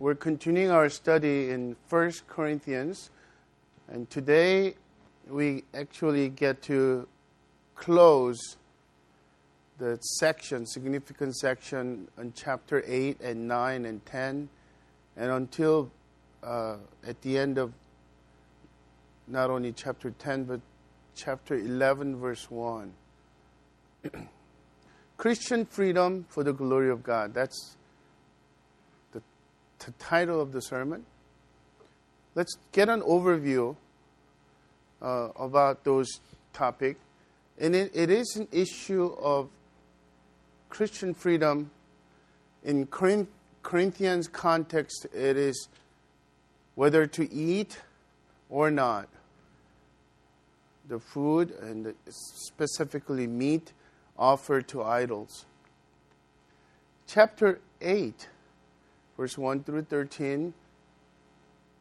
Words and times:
We're 0.00 0.14
continuing 0.14 0.70
our 0.70 0.88
study 0.90 1.50
in 1.50 1.74
1 1.88 2.12
Corinthians, 2.28 3.10
and 3.88 4.08
today 4.08 4.76
we 5.28 5.64
actually 5.74 6.28
get 6.28 6.62
to 6.62 7.08
close 7.74 8.38
the 9.78 9.96
section, 9.96 10.66
significant 10.66 11.34
section, 11.34 12.06
in 12.16 12.32
chapter 12.32 12.84
8 12.86 13.20
and 13.20 13.48
9 13.48 13.86
and 13.86 14.06
10, 14.06 14.48
and 15.16 15.30
until 15.32 15.90
uh, 16.44 16.76
at 17.04 17.20
the 17.22 17.36
end 17.36 17.58
of 17.58 17.72
not 19.26 19.50
only 19.50 19.72
chapter 19.72 20.12
10 20.12 20.44
but 20.44 20.60
chapter 21.16 21.56
11, 21.56 22.20
verse 22.20 22.48
1. 22.48 22.92
Christian 25.16 25.66
freedom 25.66 26.24
for 26.28 26.44
the 26.44 26.52
glory 26.52 26.88
of 26.88 27.02
God. 27.02 27.34
That's 27.34 27.77
the 29.84 29.92
title 29.92 30.40
of 30.40 30.52
the 30.52 30.60
sermon. 30.60 31.04
Let's 32.34 32.56
get 32.72 32.88
an 32.88 33.00
overview 33.02 33.76
uh, 35.02 35.28
about 35.36 35.84
those 35.84 36.20
topics. 36.52 37.00
And 37.58 37.74
it, 37.74 37.90
it 37.94 38.10
is 38.10 38.36
an 38.36 38.48
issue 38.52 39.14
of 39.20 39.48
Christian 40.68 41.14
freedom. 41.14 41.70
In 42.64 42.86
Corinthians 43.62 44.28
context, 44.28 45.06
it 45.12 45.36
is 45.36 45.68
whether 46.74 47.06
to 47.06 47.32
eat 47.32 47.80
or 48.48 48.70
not. 48.70 49.08
The 50.88 50.98
food, 50.98 51.50
and 51.50 51.94
specifically 52.08 53.26
meat, 53.26 53.72
offered 54.16 54.68
to 54.68 54.82
idols. 54.82 55.44
Chapter 57.06 57.60
8, 57.80 58.28
verse 59.18 59.36
1 59.36 59.64
through 59.64 59.82
13, 59.82 60.54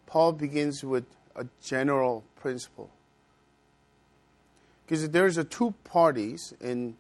Paul 0.08 0.34
begins 0.34 0.84
with 0.84 1.06
a 1.36 1.46
general 1.64 2.24
principle. 2.36 2.90
Because 4.84 5.08
there's 5.10 5.38
a 5.38 5.44
two 5.44 5.74
parties 5.84 6.54
in, 6.60 6.98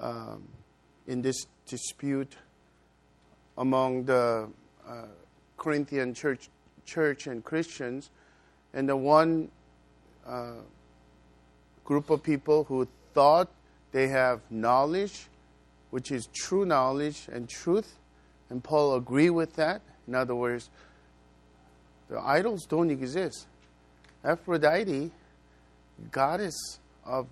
um, 0.00 0.48
in 1.06 1.22
this 1.22 1.46
dispute 1.64 2.34
among 3.56 4.04
the 4.04 4.48
uh, 4.86 5.06
Corinthian 5.56 6.12
church, 6.12 6.48
church 6.84 7.28
and 7.28 7.44
Christians, 7.44 8.10
and 8.74 8.88
the 8.88 8.96
one 8.96 9.48
uh, 10.26 10.54
group 11.84 12.10
of 12.10 12.22
people 12.22 12.64
who 12.64 12.88
thought 13.14 13.48
they 13.92 14.08
have 14.08 14.40
knowledge, 14.50 15.28
which 15.90 16.10
is 16.10 16.28
true 16.32 16.64
knowledge 16.64 17.28
and 17.30 17.48
truth. 17.48 17.98
And 18.52 18.62
Paul 18.62 18.96
agree 18.96 19.30
with 19.30 19.54
that. 19.54 19.80
In 20.06 20.14
other 20.14 20.34
words, 20.34 20.68
the 22.10 22.20
idols 22.20 22.66
don't 22.66 22.90
exist. 22.90 23.46
Aphrodite, 24.22 25.10
goddess 26.10 26.78
of 27.06 27.28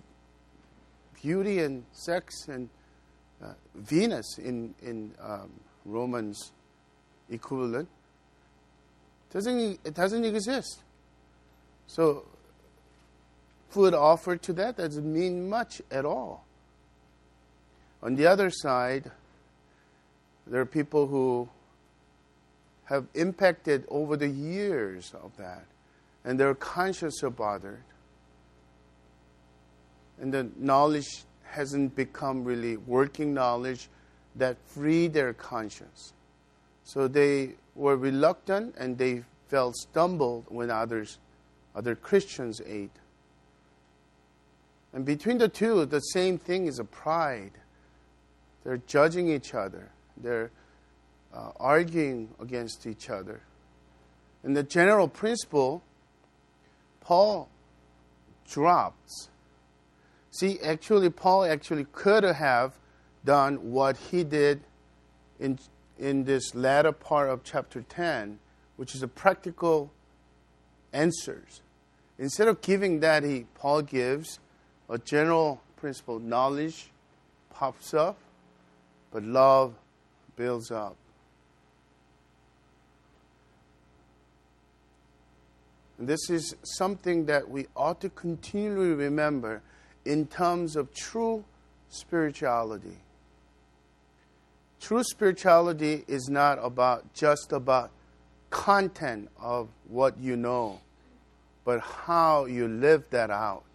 beauty 1.21 1.59
and 1.59 1.83
sex, 1.91 2.47
and 2.47 2.69
uh, 3.39 3.53
Venus 3.75 4.39
in 4.39 4.73
in 4.81 5.13
um, 5.21 5.51
Romans 5.85 6.53
equivalent 7.29 7.87
doesn't 9.31 9.79
it 9.85 9.93
doesn't 9.93 10.25
exist. 10.25 10.81
So 11.85 12.25
food 13.69 13.93
offered 13.93 14.41
to 14.41 14.53
that 14.53 14.77
doesn't 14.77 15.13
mean 15.13 15.47
much 15.47 15.83
at 15.91 16.03
all. 16.03 16.45
On 18.01 18.15
the 18.15 18.25
other 18.25 18.49
side, 18.49 19.11
there 20.51 20.59
are 20.59 20.65
people 20.65 21.07
who 21.07 21.47
have 22.83 23.07
impacted 23.13 23.85
over 23.87 24.17
the 24.17 24.27
years 24.27 25.13
of 25.23 25.35
that, 25.37 25.63
and 26.25 26.37
they're 26.37 26.53
conscious 26.53 27.23
about 27.23 27.63
it. 27.63 27.79
And 30.19 30.33
the 30.33 30.49
knowledge 30.57 31.23
hasn't 31.43 31.95
become 31.95 32.43
really 32.43 32.75
working 32.75 33.33
knowledge 33.33 33.87
that 34.35 34.57
free 34.65 35.07
their 35.07 35.33
conscience. 35.33 36.11
So 36.83 37.07
they 37.07 37.53
were 37.73 37.95
reluctant 37.95 38.75
and 38.77 38.97
they 38.97 39.23
felt 39.47 39.75
stumbled 39.77 40.45
when 40.49 40.69
others, 40.69 41.17
other 41.75 41.95
Christians 41.95 42.61
ate. 42.67 42.91
And 44.91 45.05
between 45.05 45.37
the 45.37 45.47
two, 45.47 45.85
the 45.85 45.99
same 45.99 46.37
thing 46.37 46.67
is 46.67 46.77
a 46.77 46.83
pride. 46.83 47.53
They're 48.65 48.81
judging 48.85 49.29
each 49.29 49.53
other. 49.53 49.91
They're 50.17 50.51
uh, 51.33 51.51
arguing 51.59 52.29
against 52.39 52.85
each 52.85 53.09
other. 53.09 53.41
And 54.43 54.55
the 54.55 54.63
general 54.63 55.07
principle, 55.07 55.83
Paul 56.99 57.49
drops. 58.49 59.29
See, 60.31 60.59
actually, 60.61 61.09
Paul 61.09 61.45
actually 61.45 61.85
could 61.91 62.23
have 62.23 62.73
done 63.23 63.71
what 63.71 63.97
he 63.97 64.23
did 64.23 64.61
in, 65.39 65.59
in 65.99 66.23
this 66.23 66.55
latter 66.55 66.91
part 66.91 67.29
of 67.29 67.43
chapter 67.43 67.81
10, 67.81 68.39
which 68.77 68.95
is 68.95 69.03
a 69.03 69.07
practical 69.07 69.91
answers. 70.93 71.61
Instead 72.17 72.47
of 72.47 72.61
giving 72.61 72.99
that, 73.01 73.23
he, 73.23 73.45
Paul 73.55 73.81
gives 73.81 74.39
a 74.89 74.97
general 74.97 75.61
principle 75.75 76.19
knowledge 76.19 76.91
pops 77.49 77.93
up, 77.93 78.17
but 79.11 79.23
love 79.23 79.73
builds 80.41 80.71
up. 80.71 80.95
And 85.99 86.07
this 86.07 86.31
is 86.31 86.55
something 86.63 87.27
that 87.27 87.47
we 87.47 87.67
ought 87.75 88.01
to 88.01 88.09
continually 88.09 88.95
remember 88.95 89.61
in 90.03 90.25
terms 90.25 90.75
of 90.75 90.95
true 90.95 91.45
spirituality. 91.89 92.97
True 94.79 95.03
spirituality 95.03 96.05
is 96.07 96.27
not 96.27 96.57
about 96.59 97.13
just 97.13 97.51
about 97.51 97.91
content 98.49 99.29
of 99.39 99.69
what 99.89 100.17
you 100.17 100.35
know, 100.35 100.79
but 101.63 101.81
how 101.81 102.45
you 102.45 102.67
live 102.67 103.07
that 103.11 103.29
out. 103.29 103.65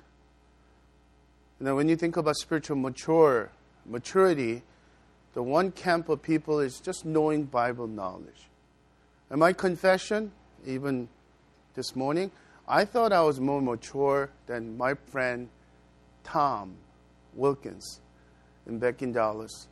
Now, 1.60 1.76
when 1.76 1.88
you 1.88 1.94
think 1.94 2.16
about 2.16 2.34
spiritual 2.34 2.76
mature 2.76 3.52
maturity, 3.88 4.64
the 5.36 5.42
one 5.42 5.70
camp 5.70 6.08
of 6.08 6.22
people 6.22 6.60
is 6.60 6.80
just 6.80 7.04
knowing 7.04 7.44
Bible 7.44 7.86
knowledge. 7.86 8.48
And 9.28 9.38
my 9.38 9.52
confession, 9.52 10.32
even 10.64 11.10
this 11.74 11.94
morning, 11.94 12.30
I 12.66 12.86
thought 12.86 13.12
I 13.12 13.20
was 13.20 13.38
more 13.38 13.60
mature 13.60 14.30
than 14.46 14.78
my 14.78 14.94
friend 14.94 15.50
Tom 16.24 16.74
Wilkins 17.34 18.00
in 18.66 18.78
back 18.78 19.02
in 19.02 19.12
Dallas. 19.12 19.68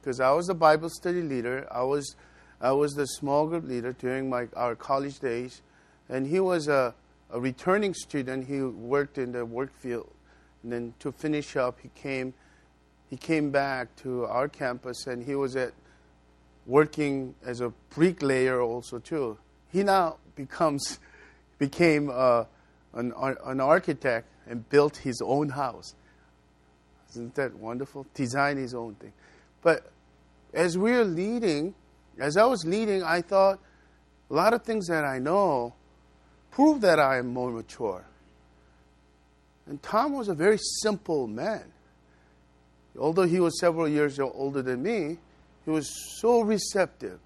Because 0.00 0.18
I 0.18 0.32
was 0.32 0.48
a 0.48 0.54
Bible 0.54 0.90
study 0.90 1.22
leader. 1.22 1.68
I 1.70 1.84
was, 1.84 2.16
I 2.60 2.72
was 2.72 2.94
the 2.94 3.06
small 3.06 3.46
group 3.46 3.68
leader 3.68 3.92
during 3.92 4.28
my, 4.28 4.48
our 4.56 4.74
college 4.74 5.20
days. 5.20 5.62
And 6.08 6.26
he 6.26 6.40
was 6.40 6.66
a, 6.66 6.96
a 7.30 7.38
returning 7.38 7.94
student. 7.94 8.48
He 8.48 8.60
worked 8.60 9.18
in 9.18 9.30
the 9.30 9.46
work 9.46 9.72
field. 9.72 10.10
And 10.64 10.72
then 10.72 10.94
to 10.98 11.12
finish 11.12 11.54
up, 11.54 11.78
he 11.80 11.90
came 11.94 12.34
he 13.10 13.16
came 13.16 13.50
back 13.50 13.94
to 13.96 14.24
our 14.26 14.48
campus 14.48 15.06
and 15.06 15.24
he 15.24 15.34
was 15.34 15.56
at 15.56 15.72
working 16.66 17.34
as 17.44 17.60
a 17.60 17.72
bricklayer 17.90 18.60
also 18.60 18.98
too. 18.98 19.38
He 19.72 19.82
now 19.82 20.16
becomes 20.34 20.98
became 21.58 22.10
uh, 22.12 22.44
an, 22.94 23.12
an 23.44 23.60
architect 23.60 24.28
and 24.46 24.68
built 24.68 24.96
his 24.98 25.20
own 25.24 25.50
house. 25.50 25.94
Isn't 27.10 27.34
that 27.36 27.54
wonderful? 27.54 28.06
Design 28.14 28.56
his 28.56 28.74
own 28.74 28.94
thing. 28.96 29.12
But 29.62 29.90
as 30.52 30.76
we 30.76 30.92
are 30.92 31.04
leading, 31.04 31.74
as 32.18 32.36
I 32.36 32.44
was 32.44 32.64
leading, 32.64 33.02
I 33.02 33.22
thought 33.22 33.58
a 34.30 34.34
lot 34.34 34.52
of 34.52 34.62
things 34.62 34.88
that 34.88 35.04
I 35.04 35.18
know 35.18 35.74
prove 36.50 36.80
that 36.80 36.98
I 36.98 37.18
am 37.18 37.28
more 37.28 37.50
mature. 37.50 38.04
And 39.66 39.82
Tom 39.82 40.12
was 40.12 40.28
a 40.28 40.34
very 40.34 40.58
simple 40.82 41.26
man 41.26 41.64
although 42.98 43.26
he 43.26 43.40
was 43.40 43.58
several 43.58 43.88
years 43.88 44.18
older 44.18 44.62
than 44.62 44.82
me, 44.82 45.18
he 45.64 45.70
was 45.70 45.90
so 46.20 46.40
receptive. 46.40 47.18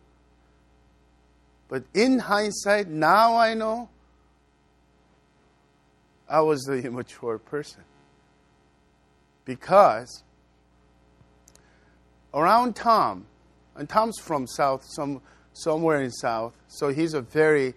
But 1.69 1.84
in 1.94 2.19
hindsight, 2.19 2.88
now 2.88 3.37
I 3.37 3.55
know 3.55 3.88
I 6.28 6.40
was 6.40 6.62
the 6.62 6.75
immature 6.84 7.38
person. 7.38 7.84
Because 9.44 10.22
around 12.32 12.76
Tom, 12.76 13.26
and 13.76 13.88
Tom's 13.88 14.19
from 14.19 14.46
South, 14.46 14.84
some, 14.84 15.20
somewhere 15.52 16.02
in 16.02 16.11
South, 16.11 16.55
so 16.69 16.88
he's 16.88 17.14
a 17.14 17.20
very 17.20 17.75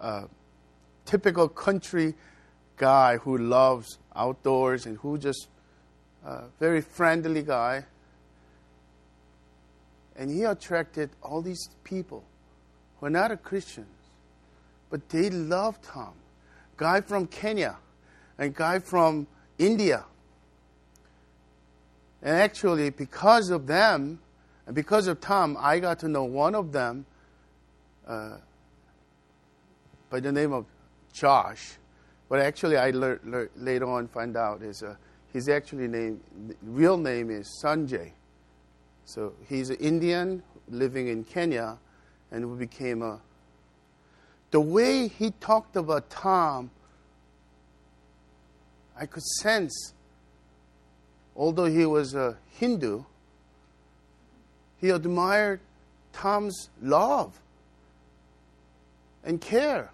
uh, 0.00 0.24
typical 1.04 1.48
country 1.48 2.14
guy 2.76 3.16
who 3.18 3.38
loves 3.38 3.98
outdoors 4.14 4.86
and 4.86 4.98
who 4.98 5.18
just 5.18 5.48
uh, 6.24 6.42
very 6.58 6.80
friendly 6.80 7.42
guy. 7.42 7.84
And 10.16 10.30
he 10.30 10.44
attracted 10.44 11.10
all 11.22 11.42
these 11.42 11.70
people, 11.84 12.24
who 12.98 13.06
are 13.06 13.10
not 13.10 13.42
Christians, 13.42 13.86
but 14.90 15.08
they 15.08 15.30
loved 15.30 15.84
Tom. 15.84 16.14
Guy 16.76 17.00
from 17.00 17.26
Kenya 17.26 17.76
and 18.38 18.54
guy 18.54 18.78
from 18.78 19.26
India. 19.58 20.04
And 22.22 22.36
actually, 22.36 22.90
because 22.90 23.50
of 23.50 23.66
them, 23.66 24.18
and 24.66 24.74
because 24.74 25.06
of 25.06 25.20
Tom, 25.20 25.56
I 25.58 25.78
got 25.78 26.00
to 26.00 26.08
know 26.08 26.24
one 26.24 26.54
of 26.54 26.72
them 26.72 27.06
uh, 28.06 28.38
by 30.10 30.20
the 30.20 30.32
name 30.32 30.52
of 30.52 30.66
Josh. 31.12 31.76
But 32.28 32.40
actually, 32.40 32.76
I 32.76 32.90
lear, 32.90 33.20
lear, 33.24 33.50
later 33.56 33.86
on 33.86 34.08
find 34.08 34.36
out 34.36 34.62
is 34.62 34.82
uh, 34.82 34.96
his 35.38 35.48
actually 35.48 35.86
name, 35.86 36.20
real 36.64 36.96
name 36.96 37.30
is 37.30 37.48
Sanjay. 37.62 38.10
So 39.04 39.34
he's 39.48 39.70
an 39.70 39.76
Indian 39.76 40.42
living 40.68 41.06
in 41.06 41.22
Kenya, 41.22 41.78
and 42.32 42.50
we 42.50 42.58
became 42.58 43.02
a. 43.02 43.20
The 44.50 44.60
way 44.60 45.06
he 45.06 45.30
talked 45.38 45.76
about 45.76 46.10
Tom, 46.10 46.72
I 48.98 49.06
could 49.06 49.22
sense, 49.22 49.92
although 51.36 51.66
he 51.66 51.86
was 51.86 52.16
a 52.16 52.36
Hindu, 52.54 53.04
he 54.80 54.90
admired 54.90 55.60
Tom's 56.12 56.68
love 56.82 57.38
and 59.22 59.40
care. 59.40 59.92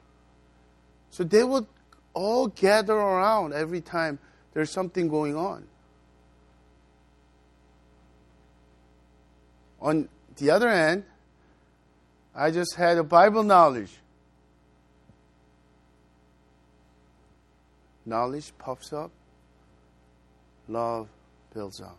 So 1.10 1.22
they 1.22 1.44
would 1.44 1.66
all 2.14 2.46
gather 2.46 2.94
around 2.94 3.52
every 3.52 3.82
time 3.82 4.18
there's 4.54 4.70
something 4.70 5.08
going 5.08 5.36
on. 5.36 5.64
On 9.80 10.08
the 10.36 10.50
other 10.50 10.70
hand, 10.70 11.04
I 12.34 12.50
just 12.50 12.76
had 12.76 12.96
a 12.96 13.04
Bible 13.04 13.42
knowledge. 13.42 13.92
Knowledge 18.06 18.52
puffs 18.58 18.92
up, 18.92 19.10
love 20.68 21.08
builds 21.52 21.80
up. 21.80 21.98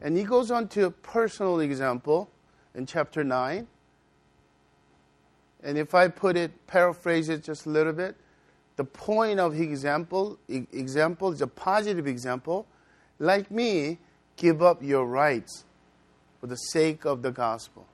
And 0.00 0.16
he 0.16 0.24
goes 0.24 0.50
on 0.50 0.68
to 0.68 0.86
a 0.86 0.90
personal 0.90 1.60
example 1.60 2.30
in 2.74 2.86
chapter 2.86 3.22
9. 3.22 3.66
And 5.62 5.78
if 5.78 5.94
I 5.94 6.08
put 6.08 6.36
it, 6.36 6.66
paraphrase 6.66 7.28
it 7.28 7.42
just 7.42 7.66
a 7.66 7.70
little 7.70 7.92
bit, 7.92 8.16
the 8.80 8.84
point 8.84 9.38
of 9.38 9.60
example, 9.60 10.38
example 10.48 11.32
is 11.32 11.42
a 11.42 11.46
positive 11.46 12.06
example. 12.06 12.66
Like 13.18 13.50
me, 13.50 13.98
give 14.38 14.62
up 14.62 14.82
your 14.82 15.04
rights 15.04 15.66
for 16.40 16.46
the 16.46 16.56
sake 16.56 17.04
of 17.04 17.20
the 17.20 17.30
gospel. 17.30 17.86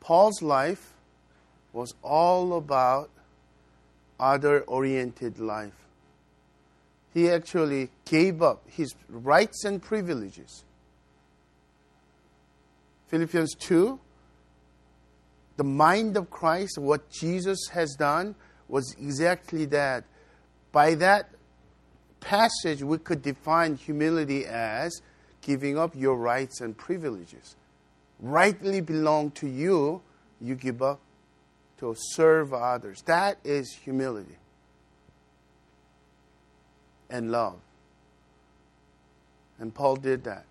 Paul's 0.00 0.40
life 0.40 0.94
was 1.74 1.92
all 2.02 2.56
about 2.56 3.10
other 4.18 4.62
oriented 4.62 5.38
life. 5.38 5.84
He 7.12 7.28
actually 7.28 7.90
gave 8.06 8.40
up 8.40 8.62
his 8.66 8.94
rights 9.10 9.62
and 9.66 9.82
privileges. 9.82 10.64
Philippians 13.08 13.54
2 13.56 14.00
the 15.60 15.64
mind 15.64 16.16
of 16.16 16.30
Christ, 16.30 16.78
what 16.78 17.10
Jesus 17.10 17.68
has 17.72 17.94
done, 17.94 18.34
was 18.66 18.96
exactly 18.98 19.66
that. 19.66 20.04
By 20.72 20.94
that 20.94 21.28
passage, 22.18 22.82
we 22.82 22.96
could 22.96 23.20
define 23.20 23.76
humility 23.76 24.46
as 24.46 25.02
giving 25.42 25.76
up 25.76 25.94
your 25.94 26.16
rights 26.16 26.62
and 26.62 26.74
privileges. 26.74 27.56
Rightly 28.20 28.80
belong 28.80 29.32
to 29.32 29.46
you, 29.46 30.00
you 30.40 30.54
give 30.54 30.80
up 30.80 30.98
to 31.80 31.94
serve 31.94 32.54
others. 32.54 33.02
That 33.02 33.36
is 33.44 33.70
humility 33.70 34.38
and 37.10 37.30
love. 37.30 37.60
And 39.58 39.74
Paul 39.74 39.96
did 39.96 40.24
that. 40.24 40.46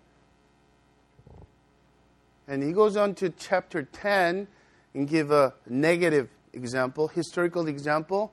And 2.46 2.62
he 2.62 2.70
goes 2.70 2.96
on 2.96 3.16
to 3.16 3.30
chapter 3.30 3.82
10 3.82 4.46
and 4.94 5.08
give 5.08 5.30
a 5.30 5.54
negative 5.68 6.28
example, 6.52 7.08
historical 7.08 7.68
example. 7.68 8.32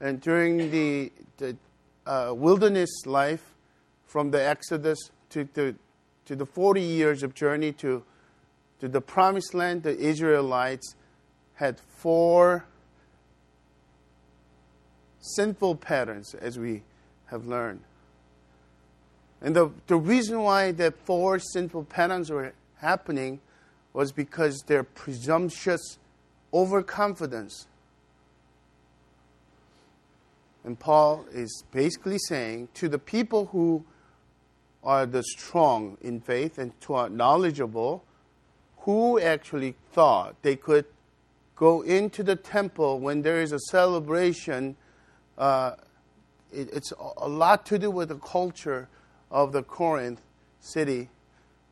And 0.00 0.20
during 0.20 0.70
the, 0.70 1.12
the 1.36 1.56
uh, 2.06 2.32
wilderness 2.34 3.06
life, 3.06 3.54
from 4.08 4.30
the 4.30 4.42
Exodus 4.42 4.98
to 5.30 5.46
the, 5.52 5.76
to 6.24 6.34
the 6.34 6.46
40 6.46 6.80
years 6.80 7.22
of 7.22 7.34
journey 7.34 7.72
to, 7.72 8.02
to 8.80 8.88
the 8.88 9.00
promised 9.00 9.54
land, 9.54 9.82
the 9.82 9.96
Israelites 9.96 10.96
had 11.54 11.78
four 11.78 12.64
sinful 15.20 15.76
patterns, 15.76 16.34
as 16.34 16.58
we 16.58 16.82
have 17.26 17.46
learned. 17.46 17.80
And 19.42 19.54
the, 19.54 19.70
the 19.86 19.96
reason 19.96 20.42
why 20.42 20.72
the 20.72 20.92
four 21.04 21.38
sinful 21.38 21.84
patterns 21.84 22.30
were 22.30 22.54
happening 22.76 23.40
was 23.98 24.12
because 24.12 24.62
their 24.68 24.84
presumptuous 24.84 25.98
overconfidence. 26.54 27.66
And 30.62 30.78
Paul 30.78 31.26
is 31.32 31.64
basically 31.72 32.18
saying 32.28 32.68
to 32.74 32.88
the 32.88 33.00
people 33.00 33.46
who 33.46 33.84
are 34.84 35.04
the 35.04 35.24
strong 35.24 35.98
in 36.00 36.20
faith 36.20 36.58
and 36.58 36.70
who 36.86 36.94
are 36.94 37.08
knowledgeable, 37.08 38.04
who 38.82 39.18
actually 39.18 39.74
thought 39.90 40.36
they 40.42 40.54
could 40.54 40.84
go 41.56 41.82
into 41.82 42.22
the 42.22 42.36
temple 42.36 43.00
when 43.00 43.22
there 43.22 43.42
is 43.42 43.50
a 43.50 43.58
celebration. 43.58 44.76
Uh, 45.36 45.72
it, 46.52 46.68
it's 46.72 46.92
a 47.16 47.28
lot 47.28 47.66
to 47.66 47.80
do 47.80 47.90
with 47.90 48.10
the 48.10 48.18
culture 48.18 48.88
of 49.28 49.50
the 49.50 49.64
Corinth 49.64 50.20
city. 50.60 51.08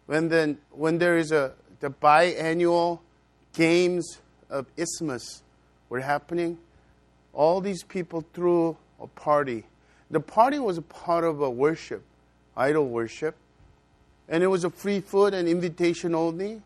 When 0.07 0.29
then, 0.29 0.59
when 0.73 0.99
there 0.99 1.17
is 1.17 1.31
a 1.31 1.53
the 1.81 1.91
biannual 1.91 3.01
games 3.53 4.19
of 4.51 4.67
Isthmus 4.77 5.43
were 5.89 6.01
happening, 6.01 6.59
all 7.33 7.61
these 7.61 7.83
people 7.83 8.25
threw 8.33 8.77
a 9.01 9.07
party. 9.07 9.65
The 10.11 10.21
party 10.21 10.59
was 10.59 10.79
a 10.79 10.83
part 10.83 11.25
of 11.25 11.41
a 11.41 11.51
worship, 11.51 12.03
idol 12.57 12.89
worship, 12.89 13.35
and 14.29 14.43
it 14.43 14.49
was 14.49 14.65
a 14.65 14.71
free 14.71 15.01
food 15.01 15.35
and 15.35 15.49
invitation 15.49 16.15
only. 16.15 16.63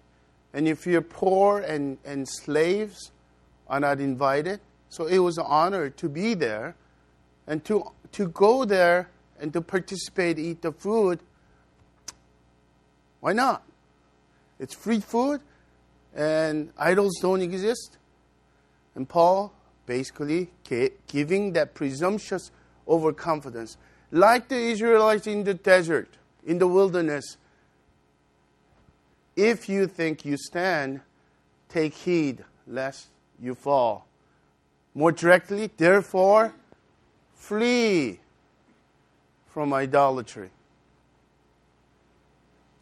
And 0.53 0.67
if 0.67 0.87
you're 0.87 1.03
poor 1.03 1.61
and, 1.61 1.99
and 2.05 2.29
slaves 2.29 3.12
are 3.69 3.81
not 3.81 4.00
invited, 4.00 4.61
so 4.88 5.07
it 5.07 5.19
was 5.19 5.38
an 5.38 5.45
honor 5.47 5.90
to 5.90 6.09
be 6.09 6.35
there 6.35 6.75
and 7.47 7.64
to, 7.64 7.85
to 8.12 8.29
go 8.29 8.64
there 8.64 9.09
and 9.40 9.52
to 9.52 9.61
participate, 9.61 10.38
eat 10.38 10.62
the 10.62 10.73
food. 10.73 11.21
Why 13.21 13.33
not? 13.33 13.62
It's 14.61 14.75
free 14.75 15.00
food, 15.00 15.40
and 16.14 16.71
idols 16.79 17.19
don't 17.21 17.40
exist. 17.40 17.97
And 18.95 19.09
Paul 19.09 19.52
basically 19.87 20.50
giving 21.09 21.52
that 21.55 21.75
presumptuous 21.75 22.52
overconfidence, 22.87 23.76
like 24.12 24.49
the 24.49 24.57
Israelites 24.57 25.26
in 25.26 25.43
the 25.43 25.55
desert, 25.55 26.17
in 26.47 26.59
the 26.59 26.69
wilderness. 26.69 27.38
If 29.35 29.69
you 29.69 29.87
think 29.87 30.25
you 30.25 30.37
stand, 30.37 31.00
take 31.69 31.95
heed 31.95 32.45
lest 32.67 33.09
you 33.40 33.55
fall. 33.55 34.07
More 34.95 35.12
directly, 35.12 35.71
therefore, 35.76 36.52
flee 37.35 38.21
from 39.49 39.73
idolatry. 39.73 40.50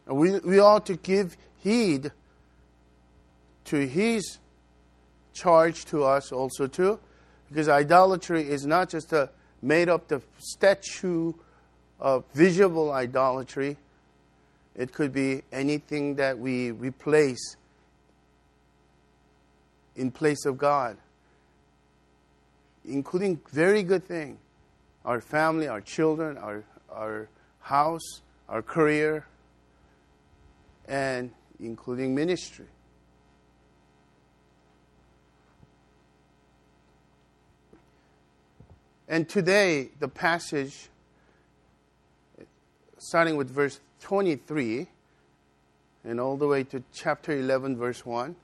We, 0.05 0.39
we 0.39 0.59
ought 0.59 0.85
to 0.87 0.95
give 0.95 1.37
heed 1.63 2.11
to 3.65 3.87
his 3.87 4.39
charge 5.33 5.85
to 5.85 6.03
us 6.03 6.31
also 6.31 6.67
too. 6.67 6.99
Because 7.47 7.69
idolatry 7.69 8.47
is 8.47 8.65
not 8.65 8.89
just 8.89 9.13
a 9.13 9.29
made 9.61 9.89
up 9.89 10.07
the 10.07 10.21
statue 10.37 11.33
of 11.99 12.23
visible 12.33 12.91
idolatry. 12.91 13.77
It 14.75 14.93
could 14.93 15.11
be 15.11 15.41
anything 15.51 16.15
that 16.15 16.37
we 16.39 16.71
replace 16.71 17.57
in 19.95 20.11
place 20.11 20.45
of 20.45 20.57
god. 20.57 20.97
Including 22.85 23.41
very 23.51 23.83
good 23.83 24.05
thing. 24.05 24.37
Our 25.03 25.21
family 25.21 25.67
our 25.67 25.81
children 25.81 26.37
our 26.37 26.63
our 26.89 27.27
house 27.61 28.21
our 28.47 28.61
career. 28.61 29.25
And 30.87 31.31
including 31.59 32.15
ministry 32.15 32.67
And 39.09 39.27
today, 39.27 39.89
the 39.99 40.07
passage, 40.07 40.87
starting 42.99 43.37
with 43.37 43.49
verse 43.49 43.79
23, 44.01 44.85
and 46.03 46.19
all 46.19 46.37
the 46.37 46.45
way 46.45 46.63
to 46.65 46.83
chapter 46.93 47.31
11, 47.31 47.75
verse 47.75 48.05
1. 48.05 48.35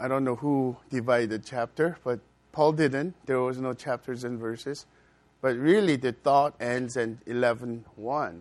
I 0.00 0.08
don't 0.08 0.24
know 0.24 0.34
who 0.34 0.76
divided 0.90 1.30
the 1.30 1.38
chapter, 1.38 1.96
but 2.02 2.18
Paul 2.50 2.72
didn't. 2.72 3.14
There 3.26 3.40
was 3.40 3.58
no 3.58 3.72
chapters 3.72 4.24
and 4.24 4.36
verses. 4.36 4.84
But 5.40 5.56
really, 5.56 5.94
the 5.94 6.10
thought 6.10 6.56
ends 6.58 6.96
in 6.96 7.20
11.1. 7.28 8.40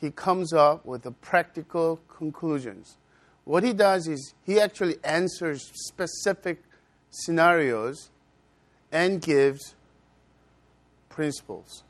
He 0.00 0.10
comes 0.10 0.52
up 0.52 0.86
with 0.86 1.02
the 1.02 1.10
practical 1.10 2.00
conclusions. 2.08 2.96
What 3.44 3.62
he 3.64 3.72
does 3.72 4.08
is 4.08 4.34
he 4.44 4.60
actually 4.60 4.96
answers 5.04 5.70
specific 5.74 6.62
scenarios 7.10 8.10
and 8.90 9.20
gives 9.20 9.74
principles. 11.08 11.84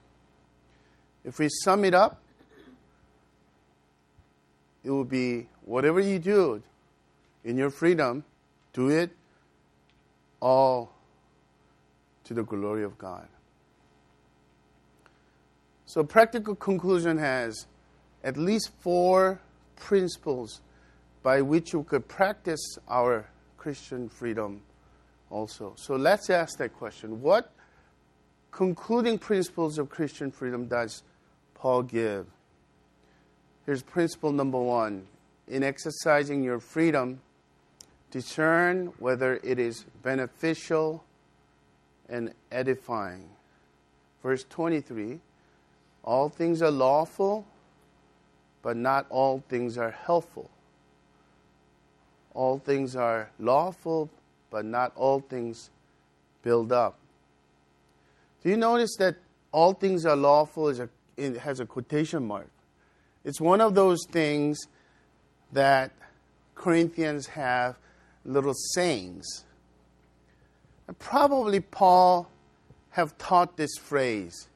If 1.24 1.38
we 1.38 1.48
sum 1.62 1.84
it 1.84 1.94
up, 1.94 2.20
it 4.82 4.90
will 4.90 5.04
be 5.04 5.46
whatever 5.64 6.00
you 6.00 6.18
do 6.18 6.62
in 7.44 7.56
your 7.56 7.70
freedom, 7.70 8.24
do 8.72 8.88
it 8.88 9.10
all 10.40 10.92
to 12.24 12.34
the 12.34 12.42
glory 12.42 12.82
of 12.82 12.96
God. 12.98 13.28
So, 15.86 16.04
practical 16.04 16.54
conclusion 16.54 17.18
has 17.18 17.66
at 18.22 18.36
least 18.36 18.70
four 18.80 19.40
principles 19.76 20.60
by 21.22 21.42
which 21.42 21.74
we 21.74 21.82
could 21.84 22.08
practice 22.08 22.78
our 22.88 23.26
Christian 23.56 24.08
freedom 24.08 24.62
also. 25.30 25.74
So, 25.76 25.96
let's 25.96 26.30
ask 26.30 26.58
that 26.58 26.74
question. 26.74 27.20
What 27.20 27.52
concluding 28.50 29.18
principles 29.18 29.78
of 29.78 29.88
Christian 29.90 30.30
freedom 30.30 30.66
does 30.66 31.02
Paul 31.54 31.82
give? 31.82 32.26
Here's 33.66 33.82
principle 33.82 34.32
number 34.32 34.58
one 34.58 35.06
in 35.46 35.62
exercising 35.62 36.42
your 36.42 36.60
freedom, 36.60 37.20
discern 38.10 38.92
whether 38.98 39.40
it 39.42 39.58
is 39.58 39.84
beneficial 40.02 41.04
and 42.08 42.32
edifying. 42.50 43.28
Verse 44.22 44.44
23 44.48 45.20
All 46.04 46.28
things 46.28 46.62
are 46.62 46.70
lawful, 46.70 47.46
but 48.62 48.76
not 48.76 49.06
all 49.10 49.42
things 49.48 49.78
are 49.78 49.90
helpful. 49.90 50.50
All 52.34 52.58
things 52.58 52.94
are 52.94 53.30
lawful, 53.38 54.08
but 54.50 54.64
not 54.64 54.92
all 54.96 55.20
things 55.20 55.70
build 56.42 56.72
up. 56.72 56.98
Do 58.42 58.50
you 58.50 58.56
notice 58.56 58.96
that 58.98 59.16
all 59.52 59.72
things 59.72 60.06
are 60.06 60.16
lawful 60.16 60.68
is 60.68 60.80
a, 60.80 60.88
it 61.16 61.36
has 61.38 61.60
a 61.60 61.66
quotation 61.66 62.26
mark? 62.26 62.48
It's 63.24 63.40
one 63.40 63.60
of 63.60 63.74
those 63.74 63.98
things 64.10 64.58
that 65.52 65.92
Corinthians 66.54 67.26
have 67.26 67.76
little 68.24 68.54
sayings. 68.54 69.44
And 70.86 70.98
probably 70.98 71.60
Paul 71.60 72.30
have 72.90 73.16
taught 73.18 73.56
this 73.56 73.76
phrase, 73.76 74.48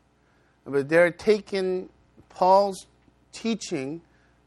but 0.65 0.89
they're 0.89 1.11
taking 1.11 1.89
Paul's 2.29 2.87
teaching, 3.35 4.01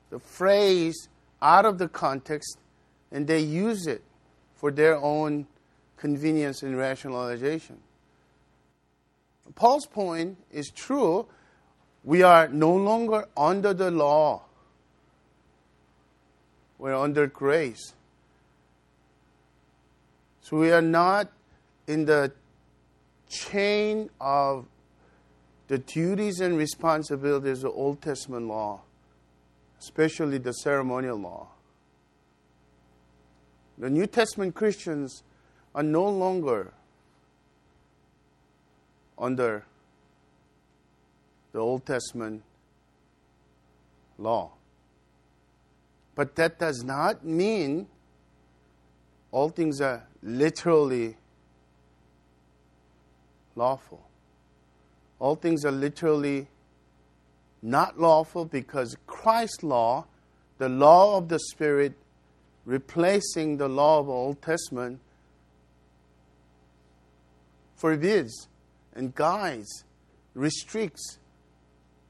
the 0.09 0.17
phrase, 0.17 1.09
out 1.41 1.65
of 1.65 1.77
the 1.77 1.87
context, 1.87 2.57
and 3.11 3.27
they 3.27 3.39
use 3.39 3.85
it 3.85 4.01
for 4.55 4.71
their 4.71 4.97
own 4.97 5.45
convenience 5.97 6.63
and 6.63 6.75
rationalization. 6.75 7.77
Paul's 9.53 9.85
point 9.85 10.37
is 10.51 10.69
true 10.69 11.27
we 12.03 12.23
are 12.23 12.47
no 12.47 12.73
longer 12.73 13.27
under 13.35 13.73
the 13.73 13.91
law. 13.91 14.43
We're 16.77 16.95
under 16.95 17.27
grace. 17.27 17.93
So 20.41 20.57
we 20.57 20.71
are 20.71 20.81
not 20.81 21.29
in 21.87 22.05
the 22.05 22.31
chain 23.27 24.09
of 24.21 24.65
the 25.67 25.77
duties 25.77 26.39
and 26.39 26.57
responsibilities 26.57 27.63
of 27.63 27.71
Old 27.75 28.01
Testament 28.01 28.47
law, 28.47 28.81
especially 29.79 30.37
the 30.37 30.53
ceremonial 30.53 31.17
law. 31.17 31.49
The 33.77 33.89
New 33.89 34.07
Testament 34.07 34.55
Christians 34.55 35.23
are 35.75 35.83
no 35.83 36.07
longer 36.09 36.73
under 39.17 39.65
the 41.51 41.59
Old 41.59 41.85
Testament 41.85 42.43
law. 44.17 44.51
But 46.15 46.35
that 46.35 46.57
does 46.57 46.83
not 46.83 47.23
mean 47.23 47.87
all 49.31 49.49
things 49.49 49.81
are 49.81 50.07
literally 50.23 51.17
lawful. 53.55 54.06
All 55.19 55.35
things 55.35 55.65
are 55.65 55.71
literally 55.71 56.47
not 57.61 57.99
lawful 57.99 58.45
because 58.45 58.95
Christ's 59.07 59.63
law, 59.63 60.05
the 60.57 60.69
law 60.69 61.17
of 61.17 61.29
the 61.29 61.39
Spirit, 61.39 61.93
replacing 62.65 63.57
the 63.57 63.67
law 63.67 63.99
of 63.99 64.05
the 64.05 64.11
Old 64.11 64.41
Testament, 64.41 64.99
forbids 67.75 68.47
and 68.93 69.13
guides, 69.15 69.83
restricts 70.33 71.17